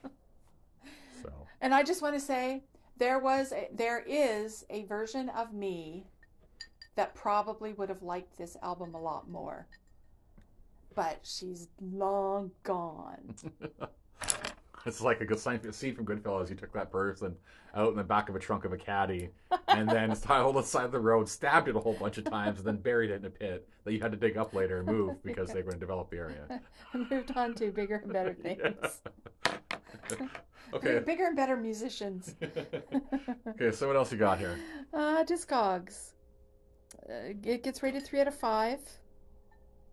[1.22, 1.30] so
[1.60, 2.64] And I just want to say
[2.96, 6.06] there was a, there is a version of me
[6.96, 9.66] that probably would have liked this album a lot more.
[10.94, 13.34] But she's long gone.
[14.86, 16.50] it's like a good scene from Goodfellas.
[16.50, 17.34] You took that person
[17.74, 19.30] out in the back of a trunk of a caddy,
[19.68, 22.24] and then tiled on the side of the road, stabbed it a whole bunch of
[22.24, 24.78] times, and then buried it in a pit that you had to dig up later
[24.78, 26.60] and move because they were going to develop the area.
[27.10, 29.00] Moved on to bigger and better things.
[30.74, 30.98] okay.
[31.00, 32.34] Bigger and better musicians.
[33.48, 33.72] okay.
[33.72, 34.58] So what else you got here?
[34.92, 36.12] Uh, Discogs.
[37.08, 38.80] Uh, it gets rated 3 out of 5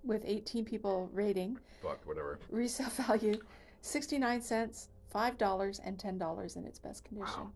[0.04, 1.58] with 18 people rating.
[1.82, 2.06] Fuck.
[2.06, 2.40] Whatever.
[2.50, 3.40] Resale value
[3.82, 7.42] 69 cents, $5, and $10 in its best condition.
[7.42, 7.52] Wow.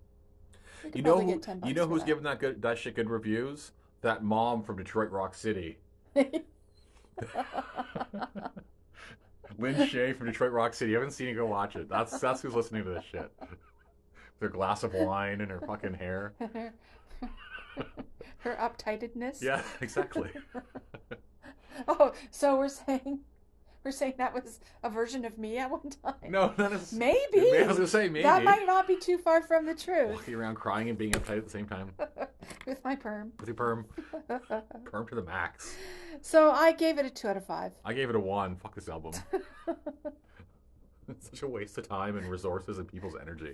[0.94, 1.42] You know who?
[1.66, 2.08] You know who's that.
[2.08, 3.72] giving that good that shit good reviews?
[4.02, 5.80] That mom from Detroit Rock City.
[9.58, 10.92] Lynn Shay from Detroit Rock City.
[10.92, 11.90] You haven't seen it, go watch it.
[11.90, 13.32] That's that's who's listening to this shit.
[14.40, 16.34] Their glass of wine and her fucking hair.
[18.40, 19.42] Her uptightedness.
[19.42, 20.30] Yeah, exactly.
[21.88, 23.22] Oh, so we're saying
[23.86, 26.16] we're saying that was a version of me at one time.
[26.28, 26.92] No, that is.
[26.92, 27.56] Maybe.
[27.56, 28.24] I was gonna say maybe.
[28.24, 31.38] That might not be too far from the truth Walking around crying and being uptight
[31.38, 31.92] at the same time
[32.66, 33.32] with my perm.
[33.40, 33.86] with your perm,
[34.86, 35.76] perm to the max.
[36.22, 37.74] so I gave it a two out of five.
[37.86, 38.56] I gave it a one.
[38.56, 39.14] Fuck this album.
[41.08, 43.54] it's such a waste of time and resources and people's energy.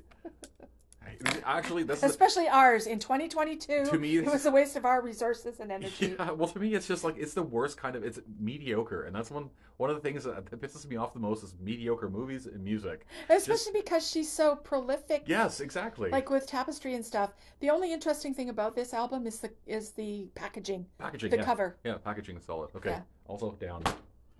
[1.45, 3.85] Actually, this is Especially ours in 2022.
[3.85, 6.15] To me, it was a waste of our resources and energy.
[6.17, 8.03] Yeah, well, to me, it's just like it's the worst kind of.
[8.03, 11.19] It's mediocre, and that's one one of the things that, that pisses me off the
[11.19, 13.05] most is mediocre movies and music.
[13.29, 15.23] Especially because she's so prolific.
[15.25, 16.09] Yes, exactly.
[16.09, 17.33] Like with tapestry and stuff.
[17.59, 21.43] The only interesting thing about this album is the is the packaging, packaging, the yeah.
[21.43, 21.77] cover.
[21.83, 22.69] Yeah, packaging is solid.
[22.75, 23.01] Okay, Yeah.
[23.27, 23.83] also down.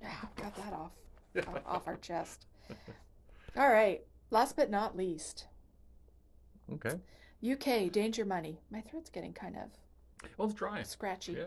[0.01, 2.45] Yeah, got that off- off our chest.
[3.57, 4.01] All right.
[4.29, 5.47] Last but not least,
[6.73, 6.99] Okay,
[7.43, 8.59] UK Danger Money.
[8.69, 9.69] My throat's getting kind of
[10.37, 10.83] well, it's dry.
[10.83, 11.33] scratchy.
[11.33, 11.45] Yeah.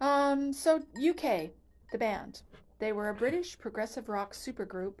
[0.00, 1.50] Um, so UK,
[1.92, 2.42] the band,
[2.78, 4.94] they were a British progressive rock supergroup,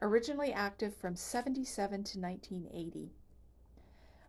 [0.00, 3.10] originally active from 77 to 1980.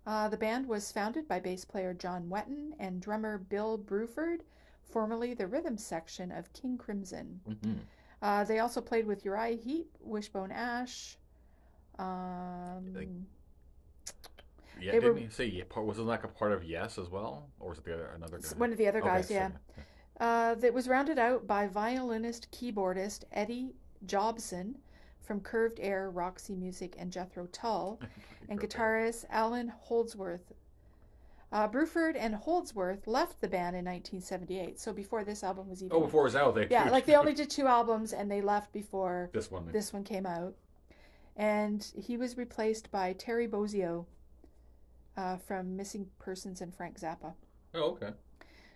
[0.05, 4.39] Uh, the band was founded by bass player John Wetton and drummer Bill Bruford,
[4.89, 7.39] formerly the rhythm section of King Crimson.
[7.45, 7.73] hmm
[8.21, 11.17] Uh, they also played with Uriah Heep, Wishbone Ash.
[11.99, 13.25] Um,
[14.81, 17.09] Yeah, They didn't were- he say yeah, part, wasn't that a part of Yes as
[17.09, 18.47] well, or was it the other another guy?
[18.57, 19.49] one of the other Okay, guys, so yeah.
[20.19, 24.77] Uh, that was rounded out by violinist keyboardist Eddie Jobson
[25.21, 27.99] from Curved Air, Roxy Music, and Jethro Tull,
[28.49, 30.53] and guitarist Allan Holdsworth.
[31.51, 35.95] Uh, Bruford and Holdsworth left the band in 1978, so before this album was even.
[35.95, 38.41] Oh, before it was out, they yeah, like they only did two albums, and they
[38.41, 39.69] left before this one.
[39.71, 40.55] this one came out.
[41.35, 44.05] And he was replaced by Terry Bozzio
[45.17, 47.33] uh, from Missing Persons and Frank Zappa.
[47.73, 48.11] Oh, okay.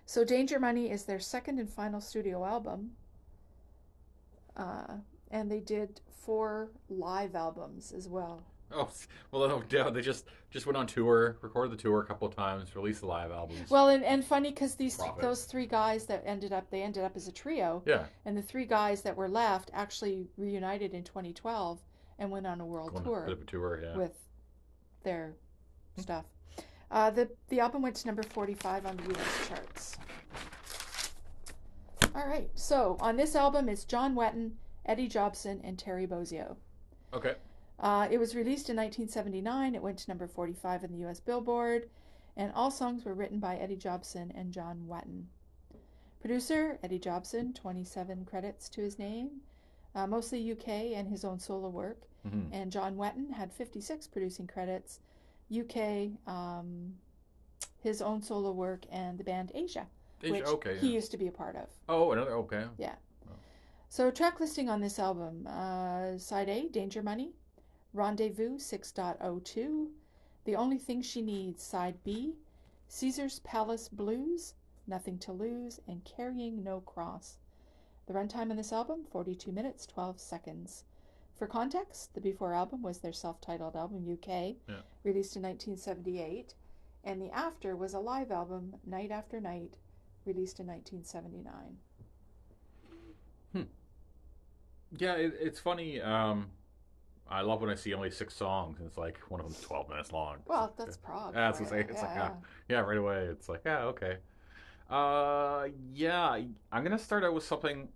[0.06, 2.91] So Danger Money is their second and final studio album.
[4.58, 4.95] Uh,
[5.30, 8.43] and they did four live albums as well.
[8.73, 8.89] Oh,
[9.32, 12.36] well, no doubt they just just went on tour, recorded the tour a couple of
[12.36, 13.69] times, released the live albums.
[13.69, 15.21] Well, and, and funny because these Profit.
[15.21, 18.41] those three guys that ended up they ended up as a trio, yeah, and the
[18.41, 21.80] three guys that were left actually reunited in 2012
[22.19, 23.82] and went on a world going tour a bit of a tour.
[23.84, 23.97] Yeah.
[23.97, 24.17] with
[25.04, 25.36] their
[25.97, 26.25] stuff.
[26.89, 29.47] Uh, the the album went to number 45 on the U.S.
[29.47, 29.97] charts.
[32.13, 34.51] All right, so on this album is John Wetton,
[34.86, 36.58] Eddie Jobson, and Terry Bozzio.
[37.13, 37.36] Okay.
[37.80, 39.75] Uh, it was released in 1979.
[39.75, 41.19] It went to number 45 in the U.S.
[41.19, 41.89] Billboard,
[42.36, 45.23] and all songs were written by Eddie Jobson and John Wetton.
[46.19, 49.41] Producer Eddie Jobson, 27 credits to his name,
[49.95, 52.04] uh, mostly UK and his own solo work.
[52.30, 54.99] hmm And John Wetton had 56 producing credits,
[55.52, 56.94] UK, um,
[57.82, 59.88] his own solo work, and the band Asia,
[60.22, 60.78] which okay.
[60.78, 60.94] he yeah.
[60.94, 61.68] used to be a part of.
[61.90, 62.36] Oh, another.
[62.38, 62.66] Okay.
[62.78, 62.96] Yeah.
[63.90, 67.34] So, track listing on this album uh, Side A, Danger Money,
[67.94, 69.90] Rendezvous 6.02,
[70.46, 72.36] The Only Thing She Needs, Side B,
[72.88, 74.54] Caesar's Palace Blues,
[74.88, 77.38] Nothing to Lose, and Carrying No Cross.
[78.06, 80.86] The runtime on this album, 42 minutes, 12 seconds.
[81.41, 84.82] For context, the Before album was their self titled album, UK, Yeah.
[85.04, 86.54] released in 1978,
[87.04, 89.80] and the After was a live album, Night After Night,
[90.23, 91.80] released in 1979.
[94.99, 95.99] Yeah, it, it's funny.
[95.99, 96.51] Um,
[97.27, 99.89] I love when I see only six songs and it's like one of them's twelve
[99.89, 100.43] minutes long.
[100.45, 101.34] Well, that's prog.
[101.34, 101.86] Yeah, that's what I'm you.
[101.88, 102.32] like, yeah.
[102.69, 103.23] yeah, right away.
[103.32, 104.17] It's like, yeah, okay.
[104.91, 106.39] Uh, yeah,
[106.71, 107.88] I'm gonna start out with something.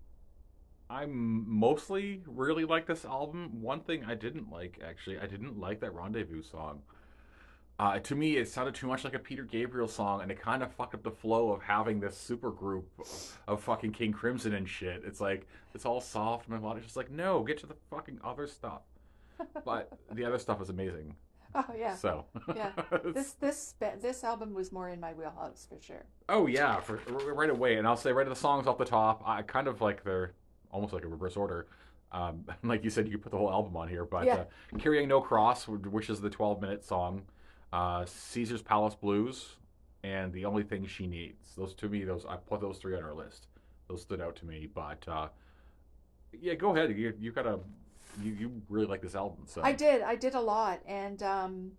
[0.88, 3.60] I mostly really like this album.
[3.60, 6.82] One thing I didn't like, actually, I didn't like that Rendezvous song.
[7.78, 10.62] Uh, to me, it sounded too much like a Peter Gabriel song, and it kind
[10.62, 12.88] of fucked up the flow of having this super group
[13.46, 15.02] of fucking King Crimson and shit.
[15.04, 16.84] It's like it's all soft and melodic.
[16.84, 18.80] It's just like, no, get to the fucking other stuff.
[19.64, 21.14] But the other stuff is amazing.
[21.54, 21.94] Oh yeah.
[21.94, 22.72] So Yeah.
[23.14, 26.04] This this this album was more in my wheelhouse for sure.
[26.28, 27.00] Oh yeah, for
[27.32, 29.22] right away, and I'll say right at the songs off the top.
[29.24, 30.34] I kind of like they're
[30.72, 31.66] almost like a reverse order.
[32.12, 34.44] Um, like you said, you could put the whole album on here, but Yeah.
[34.72, 37.22] uh, "Carrying No Cross," which is the 12-minute song,
[37.72, 39.56] uh, "Caesar's Palace Blues,"
[40.04, 43.02] and "The Only Thing She Needs." Those to me, those I put those three on
[43.02, 43.46] our list.
[43.88, 45.28] Those stood out to me, but uh,
[46.32, 46.96] yeah, go ahead.
[46.96, 47.60] You you gotta
[48.22, 50.02] you, you really like this album, so I did.
[50.02, 51.72] I did a lot, and um,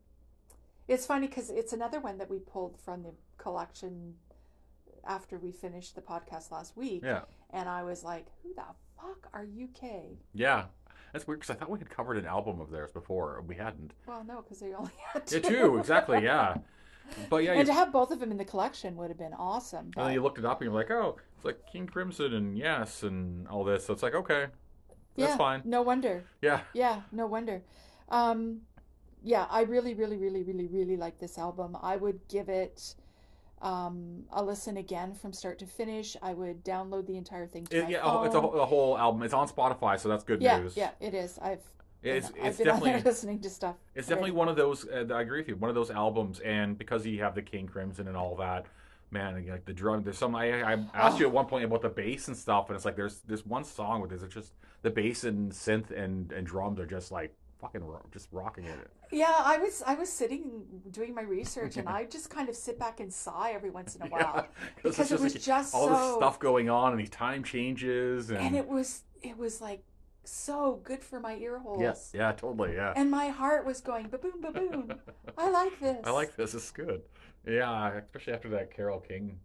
[0.87, 4.15] it's funny because it's another one that we pulled from the collection
[5.07, 8.63] after we finished the podcast last week, yeah, and I was like, "Who the
[8.97, 9.89] fuck are UK?"
[10.33, 10.65] yeah.
[11.13, 13.41] That's weird because I thought we had covered an album of theirs before.
[13.47, 13.93] We hadn't.
[14.05, 15.77] Well, no, because they only had Yeah, two.
[15.77, 16.21] exactly.
[16.21, 16.57] Yeah,
[17.29, 19.33] but yeah, you and to have both of them in the collection would have been
[19.33, 19.85] awesome.
[19.85, 22.33] And But then you looked it up and you're like, oh, it's like King Crimson
[22.33, 23.85] and Yes and all this.
[23.85, 24.47] So it's like, okay,
[25.15, 25.61] that's yeah, fine.
[25.63, 26.25] No wonder.
[26.41, 26.59] Yeah.
[26.73, 27.63] Yeah, no wonder.
[28.09, 28.61] Um,
[29.23, 31.77] yeah, I really, really, really, really, really like this album.
[31.81, 32.95] I would give it
[33.61, 36.15] um, a listen again from start to finish.
[36.21, 38.67] I would download the entire thing to It- yeah, oh, it's a, phone.
[38.67, 39.23] whole- album.
[39.23, 40.77] It's on Spotify, so that's good yeah, news.
[40.77, 41.39] yeah, it is.
[41.41, 41.61] I've
[42.03, 43.75] It's been, it's I've been on there definitely listening to stuff.
[43.95, 44.87] it's definitely one of those.
[44.87, 45.55] Uh, I agree with you.
[45.55, 48.65] One of those albums, and because you have the King Crimson and all that,
[49.09, 50.03] man, like the drum.
[50.03, 50.35] There's some.
[50.35, 51.29] I, I asked you Oh.
[51.29, 53.99] at one point about the bass and stuff, and it's like there's there's one song
[54.01, 58.05] where there's just the bass and synth and and drums are just like fucking ro-
[58.11, 58.89] just rocking it.
[59.11, 62.79] Yeah, I was I was sitting doing my research, and I just kind of sit
[62.79, 65.87] back and sigh every once in a while because because it was like, just all
[65.87, 69.61] so this stuff going on and these time changes and, and it was it was
[69.61, 69.83] like
[70.23, 71.81] so good for my ear holes.
[71.81, 72.93] Yes, yeah, totally, yeah.
[72.95, 74.93] And my heart was going baboon baboon.
[75.37, 76.05] I like this.
[76.05, 76.53] I like this.
[76.53, 77.01] It's good.
[77.45, 79.39] Yeah, especially after that Carole King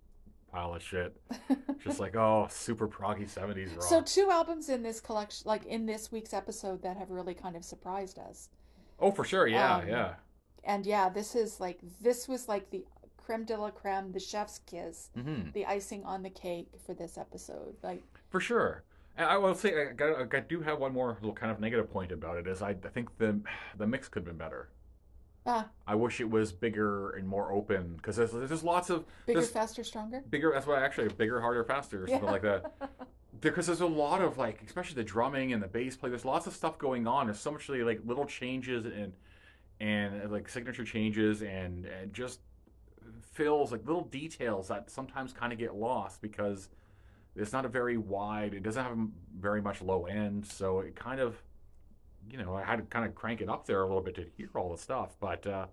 [0.53, 1.17] pile of shit.
[1.85, 3.83] Just like, oh, super proggy seventies rock.
[3.83, 7.57] So two albums in this collection, like in this week's episode, that have really kind
[7.57, 8.49] of surprised us.
[9.01, 9.47] oh, for sure.
[9.47, 10.15] Yeah, um, yeah.
[10.65, 12.85] And yeah, this is like this was like the
[13.17, 17.17] creme de la creme, the chef's kiss, hmm the icing on the cake for this
[17.19, 17.75] episode.
[17.83, 18.85] Like For sure.
[19.17, 21.91] And I will say, I, got, I do have one more little kind of negative
[21.93, 22.47] point about it.
[22.47, 23.41] Is I, I think the
[23.77, 24.69] the mix could have been better.
[25.47, 29.43] Ah, I wish it was bigger and more open because there's, there's lots of bigger,
[29.43, 30.23] faster, stronger.
[30.31, 30.51] bigger.
[30.55, 32.31] That's why actually bigger, harder, faster, or something Yeah.
[32.33, 32.73] like that.
[33.41, 36.47] because there's a lot of like especially the drumming and the bass play there's lots
[36.47, 39.13] of stuff going on there's so much like little changes and
[39.81, 42.39] and like signature changes and, and just
[43.33, 46.69] fills like little details that sometimes kind of get lost because
[47.35, 48.97] it's not a very wide it doesn't have
[49.41, 51.43] very much low end so it kind of
[52.31, 54.25] you know i had to kind of crank it up there a little bit to
[54.37, 55.67] hear all the stuff but uh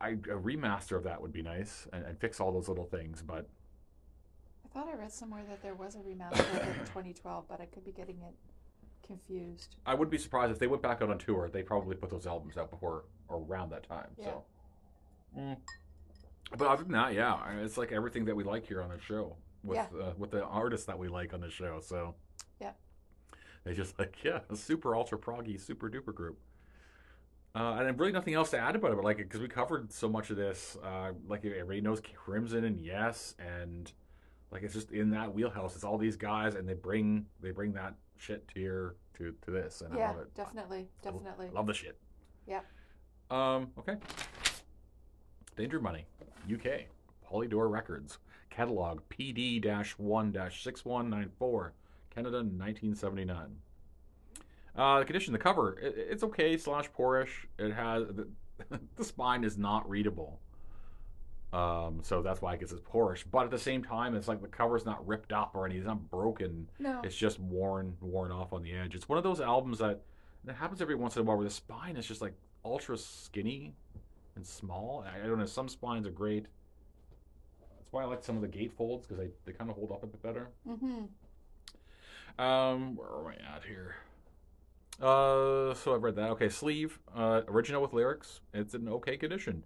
[0.00, 3.22] I, a remaster of that would be nice and, and fix all those little things
[3.26, 3.46] but
[4.64, 6.38] I thought I read somewhere that there was a remaster
[6.78, 8.32] in 2012, but I could be getting it
[9.06, 9.76] confused.
[9.84, 11.50] I wouldn't be surprised if they went back out on tour.
[11.52, 14.06] They probably put those albums out before or around that time.
[14.16, 14.44] So,
[15.38, 15.58] Mm.
[16.56, 19.36] but other than that, yeah, it's like everything that we like here on the show
[19.62, 19.86] with Yeah.
[20.02, 21.80] uh, with the artists that we like on the show.
[21.80, 22.12] So, Yeah.
[23.64, 26.38] they just like yeah, a super ultra proggy, super duper group.
[27.54, 30.08] Uh, and really nothing else to add about it, but like because we covered so
[30.08, 33.92] much of this, uh, like everybody knows Crimson and Yes, and
[34.50, 35.74] like it's just in that wheelhouse.
[35.74, 39.50] It's all these guys, and they bring they bring that shit to your to to
[39.50, 40.34] this, and I yeah, love it.
[40.34, 41.50] definitely, definitely.
[41.52, 41.98] Love the shit.
[42.46, 42.60] Yeah.
[43.30, 43.70] Um.
[43.78, 43.96] Okay.
[45.56, 46.06] Danger Money,
[46.50, 46.86] UK,
[47.30, 48.16] Polydor Records,
[48.48, 51.70] catalog PD-1-6194,
[52.14, 53.56] Canada, 1979.
[54.74, 57.46] Uh, the condition, the cover, it, it's okay slash poorish.
[57.58, 58.28] It has the,
[58.96, 60.38] the spine is not readable.
[61.52, 63.24] Um, so that's why I guess it's poorish.
[63.24, 65.82] But at the same time, it's like the cover's not ripped up or anything.
[65.82, 66.68] It's not broken.
[66.78, 68.94] No, It's just worn, worn off on the edge.
[68.94, 70.00] It's one of those albums that
[70.44, 72.32] that happens every once in a while where the spine is just like
[72.64, 73.74] ultra skinny
[74.34, 75.04] and small.
[75.06, 75.44] I, I don't know.
[75.46, 76.46] Some spines are great,
[77.78, 80.02] That's why I like some of the gatefolds because they, they kind of hold up
[80.02, 80.48] a bit better.
[80.66, 81.02] Mm-hmm.
[82.38, 83.96] Um, where am I at here?
[85.00, 86.30] Uh, so I've read that.
[86.30, 88.40] Okay, sleeve, uh, original with lyrics.
[88.54, 89.64] It's in okay condition,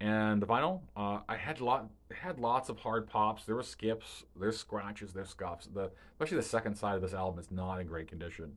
[0.00, 0.82] and the vinyl.
[0.96, 3.44] Uh, I had lot had lots of hard pops.
[3.44, 4.24] There were skips.
[4.38, 5.12] There's scratches.
[5.12, 5.68] There's scuffs.
[5.72, 8.56] The especially the second side of this album is not in great condition.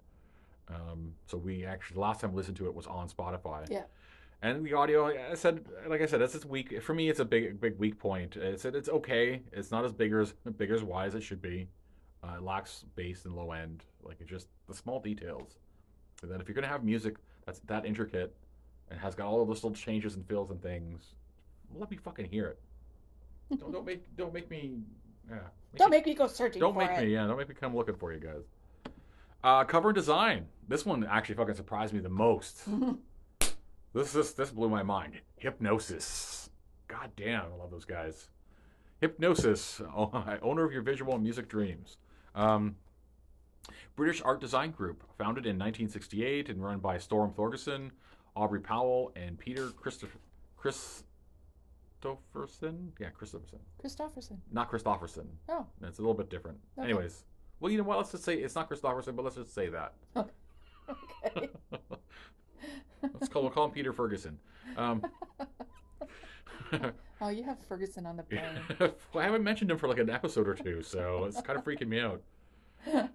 [0.69, 3.69] Um, so we actually the last time we listened to it was on Spotify.
[3.69, 3.83] Yeah.
[4.41, 6.81] And the audio, like I said, like I said, that's its weak.
[6.83, 8.35] For me, it's a big, big weak point.
[8.35, 9.41] It's it's okay.
[9.51, 11.69] It's not as big as big as wide as it should be.
[12.23, 13.83] Uh, it lacks bass and low end.
[14.03, 15.57] Like it just the small details.
[16.21, 17.15] And then if you're gonna have music
[17.45, 18.35] that's that intricate
[18.89, 21.13] and has got all of those little changes and fills and things,
[21.75, 22.59] let me fucking hear it.
[23.59, 24.79] don't don't make don't make me
[25.29, 25.39] yeah.
[25.75, 27.05] Don't make me go searching Don't for make it.
[27.05, 28.43] me, yeah, don't make me come looking for you guys.
[29.43, 30.47] Uh, cover and design.
[30.67, 32.63] This one actually fucking surprised me the most.
[33.93, 35.13] this this this blew my mind.
[35.41, 36.49] Hipgnosis.
[36.87, 38.29] God damn, I love those guys.
[39.01, 39.81] Hipgnosis,
[40.41, 41.97] owner of your visual and music dreams.
[42.37, 42.75] Um,
[43.95, 47.89] British art design group, founded in 1968 and run by Storm Thorgerson,
[48.35, 50.19] Aubrey Powell, and Peter Christopher
[50.55, 51.05] Christopherson.
[52.99, 54.39] Yeah, Christopherson Christopherson.
[54.51, 55.27] not Christopherson.
[55.49, 55.65] Oh.
[55.81, 56.59] It's a little bit different.
[56.77, 56.85] Okay.
[56.89, 57.23] Anyways,
[57.59, 57.97] well, you know what?
[57.97, 59.93] Let's just say it's not Christopherson, but let's just say that.
[61.25, 61.49] Okay.
[63.01, 64.39] Let's call, we'll call him Peter Ferguson.
[64.77, 65.03] Um,
[67.19, 68.43] Oh, you have Ferguson on the brain.
[68.79, 71.65] well, I haven't mentioned him for like an episode or two, so it's kind of
[71.65, 72.21] freaking me out.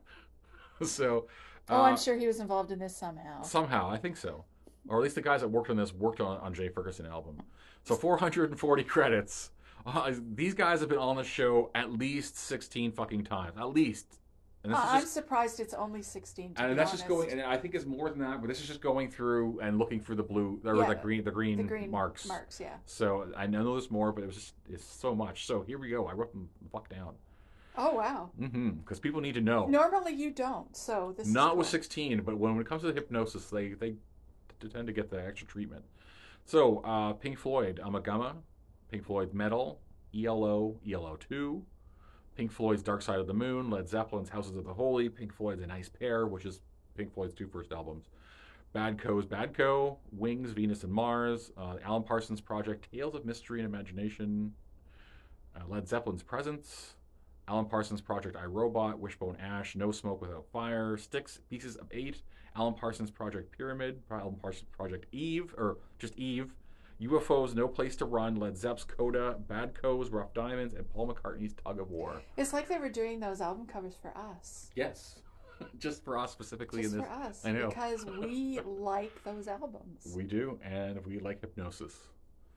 [0.83, 1.27] so,
[1.69, 3.43] oh, uh, I'm sure he was involved in this somehow.
[3.43, 4.45] Somehow, I think so.
[4.89, 7.41] Or at least the guys that worked on this worked on, on Jay Ferguson album.
[7.85, 9.51] So 440 credits.
[9.87, 13.57] Uh, these guys have been on the show at least 16 fucking times.
[13.57, 14.19] At least.
[14.65, 16.55] And I'm just, surprised it's only 16.
[16.55, 18.69] To and that's just going, and I think it's more than that, but this is
[18.69, 21.65] just going through and looking for the blue, or Yeah, the green, the green, the
[21.65, 22.29] green marks.
[22.29, 22.77] Marks, yeah.
[22.87, 25.47] So I know there's more, but it was just, it's so much.
[25.47, 26.07] So here we go.
[26.07, 27.15] I wrote them the fuck down.
[27.77, 28.31] Oh wow.
[28.41, 28.71] Mm-hmm.
[28.71, 29.67] Because people need to know.
[29.67, 31.27] Normally you don't, so this.
[31.27, 33.95] Not with 16, but when it comes to the Hipgnosis, they they
[34.69, 35.85] tend to get the extra treatment.
[36.45, 38.35] So, uh, Pink Floyd, Ummagumma,
[38.91, 39.81] Pink Floyd Meddle,
[40.15, 41.65] ELO, ELO 2,
[42.37, 45.63] Pink Floyd's Dark Side of the Moon, Led Zeppelin's Houses of the Holy, Pink Floyd's
[45.63, 46.61] A Nice Pair, which is
[46.97, 48.09] Pink Floyd's two first albums,
[48.73, 53.61] Bad Co's Bad Co, Wings, Venus and Mars, uh, Alan Parsons Project, Tales of Mystery
[53.61, 54.53] and Imagination,
[55.55, 56.95] uh, Led Zeppelin's Presence,
[57.49, 62.23] Alan Parsons Project I Robot, Wishbone Ash, No Smoke Without Fire, Styx, Pieces of Eight,
[62.57, 66.55] Alan Parsons Project Pyramid, Alan Parsons Project Eve, or just Eve,
[67.03, 71.55] UFOs, No Place to Run, Led Zepp's Coda, Bad Co's Rough Diamonds, and Paul McCartney's
[71.55, 72.23] Tug of War.
[72.37, 74.71] It's like they were doing those album covers for us.
[74.77, 75.17] Yes,
[75.79, 77.09] just for us specifically Just in this.
[77.09, 77.43] for us.
[77.45, 77.69] I know.
[77.69, 80.13] Because we like those albums.
[80.17, 81.93] We do, and we like Hipgnosis.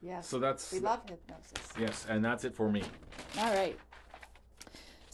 [0.00, 0.28] yes.
[0.28, 1.78] So that's we love Hipgnosis.
[1.80, 2.82] yes, and that's it for me.
[3.38, 3.78] All right.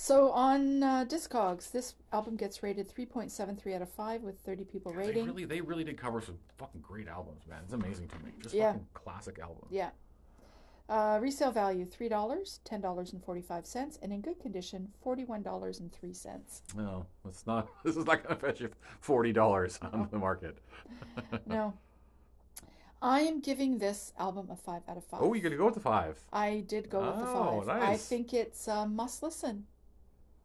[0.03, 4.90] So on uh, Discogs, this album gets rated 3.73 out of 5 with 30 people
[4.90, 5.26] They rating.
[5.26, 7.61] really, they really did cover some fucking great albums, man.
[7.62, 8.32] It's amazing to me.
[8.40, 8.72] Just Yeah.
[8.72, 9.68] fucking classic albums.
[9.70, 9.90] Yeah.
[10.88, 16.62] Uh, resale value $3, $10.45, and in good condition, $41.03.
[16.76, 17.68] No, it's not.
[17.84, 20.59] This is not going to fetch you forty dollars on the market.
[21.46, 21.74] no.
[23.00, 25.20] I am giving this album a 5 out of 5.
[25.22, 26.18] Oh, you're going to go with the five?
[26.32, 27.68] I did go with the Oh, 5.
[27.68, 29.66] I think it's a must listen.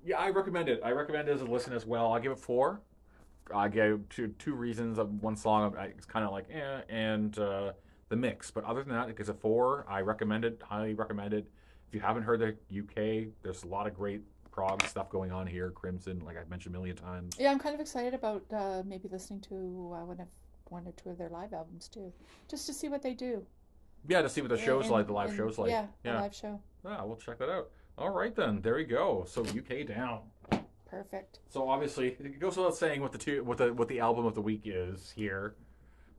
[0.07, 0.79] Yeah, I recommend it.
[0.85, 2.13] I recommend it as a listen as well.
[2.13, 2.79] I'll give it four.
[3.53, 4.97] I gave two two reasons.
[4.97, 7.73] Of one song, I- it's kind of like eh, and uh,
[8.07, 8.49] the mix.
[8.49, 9.85] But other than that, it gets a four.
[9.89, 10.61] I recommend it.
[10.63, 11.45] Highly recommend it.
[11.89, 15.45] If you haven't heard the UK, there's a lot of great prog stuff going on
[15.45, 15.71] here.
[15.71, 17.35] Crimson, like I've mentioned a million times.
[17.37, 20.27] Yeah, I'm kind of excited about uh, maybe listening to uh, one of
[20.69, 22.13] one or two of their live albums too,
[22.49, 23.45] just to see what they do.
[24.07, 25.69] Yeah, to see what the show's In- like, the live in- show's like.
[25.69, 26.21] Yeah, the yeah.
[26.21, 26.61] live show.
[26.85, 27.71] Yeah, we'll check that out.
[27.97, 29.25] All right then, there you go.
[29.27, 30.21] So UK down.
[30.89, 31.39] Perfect.
[31.49, 34.35] So obviously, it goes without saying what the two, what the what the album of
[34.35, 35.55] the week is here,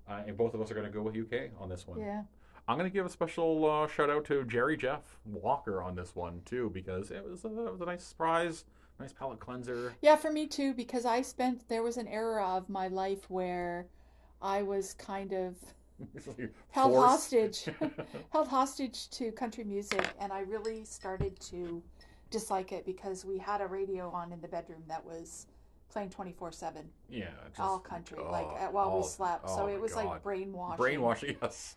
[0.09, 2.01] uh, and both of us are going to go with UK on this one.
[2.01, 2.23] Yeah.
[2.67, 6.15] I'm going to give a special uh, shout out to Jerry Jeff Walker on this
[6.15, 8.65] one too because it was a, it was a nice surprise,
[9.01, 9.95] nice palate cleanser.
[10.03, 13.87] Yeah, for me too, because I spent there was an era of my life where
[14.43, 15.57] I was kind of
[16.71, 17.67] held hostage,
[18.31, 21.83] held hostage to country music, and I really started to
[22.31, 25.47] dislike it because we had a radio on in the bedroom that was
[25.91, 29.57] playing 24 7 yeah, just, all country like oh, uh, while oh, we slept oh
[29.57, 30.05] so it was God.
[30.05, 31.37] like brainwashing brainwashing.
[31.41, 31.77] Yes,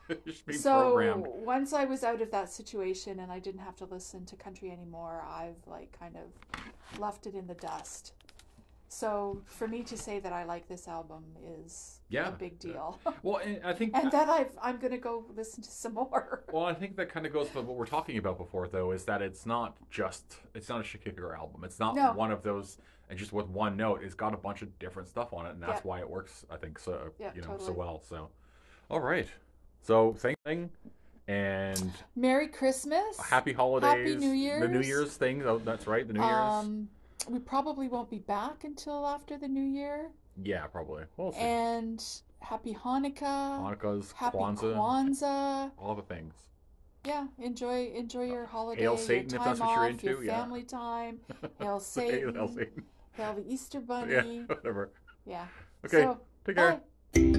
[0.51, 1.25] so programmed.
[1.27, 4.69] once i was out of that situation and i didn't have to listen to country
[4.69, 8.13] anymore i've like kind of left it in the dust
[8.91, 11.23] So for me to say that I like this album
[11.63, 12.27] is Yeah.
[12.27, 12.99] a big deal.
[13.23, 16.43] Well, and I think and that I've, I'm going to go listen to some more.
[16.51, 19.05] Well, I think that kind of goes with what we're talking about before, though, is
[19.05, 21.63] that it's not just it's not a Shakira album.
[21.63, 22.11] It's not No.
[22.11, 22.79] one of those
[23.09, 24.01] and just with one note.
[24.03, 25.89] It's got a bunch of different stuff on it, and that's Yeah.
[25.89, 26.45] why it works.
[26.51, 27.11] I think so.
[27.17, 28.01] Yeah, you know, so well.
[28.09, 28.27] So,
[28.89, 29.27] all right.
[29.83, 30.69] So same thing,
[31.29, 33.17] and Merry Christmas.
[33.21, 33.89] happy holidays.
[33.89, 34.87] Happy New The New Year's.
[34.87, 35.43] Year's thing.
[35.45, 36.05] Oh, that's right.
[36.05, 36.53] The New Year's.
[36.65, 36.89] Um,
[37.29, 40.09] we probably won't be back until after the new year.
[40.43, 41.03] yeah, probably.
[41.17, 41.39] We'll see.
[41.39, 42.03] And
[42.39, 43.59] happy Hanukkah.
[43.61, 45.71] Hanukkah's, happy Kwanzaa, Kwanzaa.
[45.77, 46.33] all the things.
[47.03, 48.81] Yeah, enjoy enjoy your holiday.
[48.81, 50.39] Hail your Satan if time that's what you're off, into, Your yeah.
[50.41, 51.19] family time.
[51.41, 52.47] Hail Hail Satan.
[52.55, 52.83] Satan.
[53.13, 54.13] Hail the Easter Bunny.
[54.13, 54.21] Yeah,
[54.55, 54.91] whatever.
[55.25, 55.45] Yeah.
[55.85, 56.01] Okay.
[56.03, 56.81] So, Take care.
[57.13, 57.37] bye.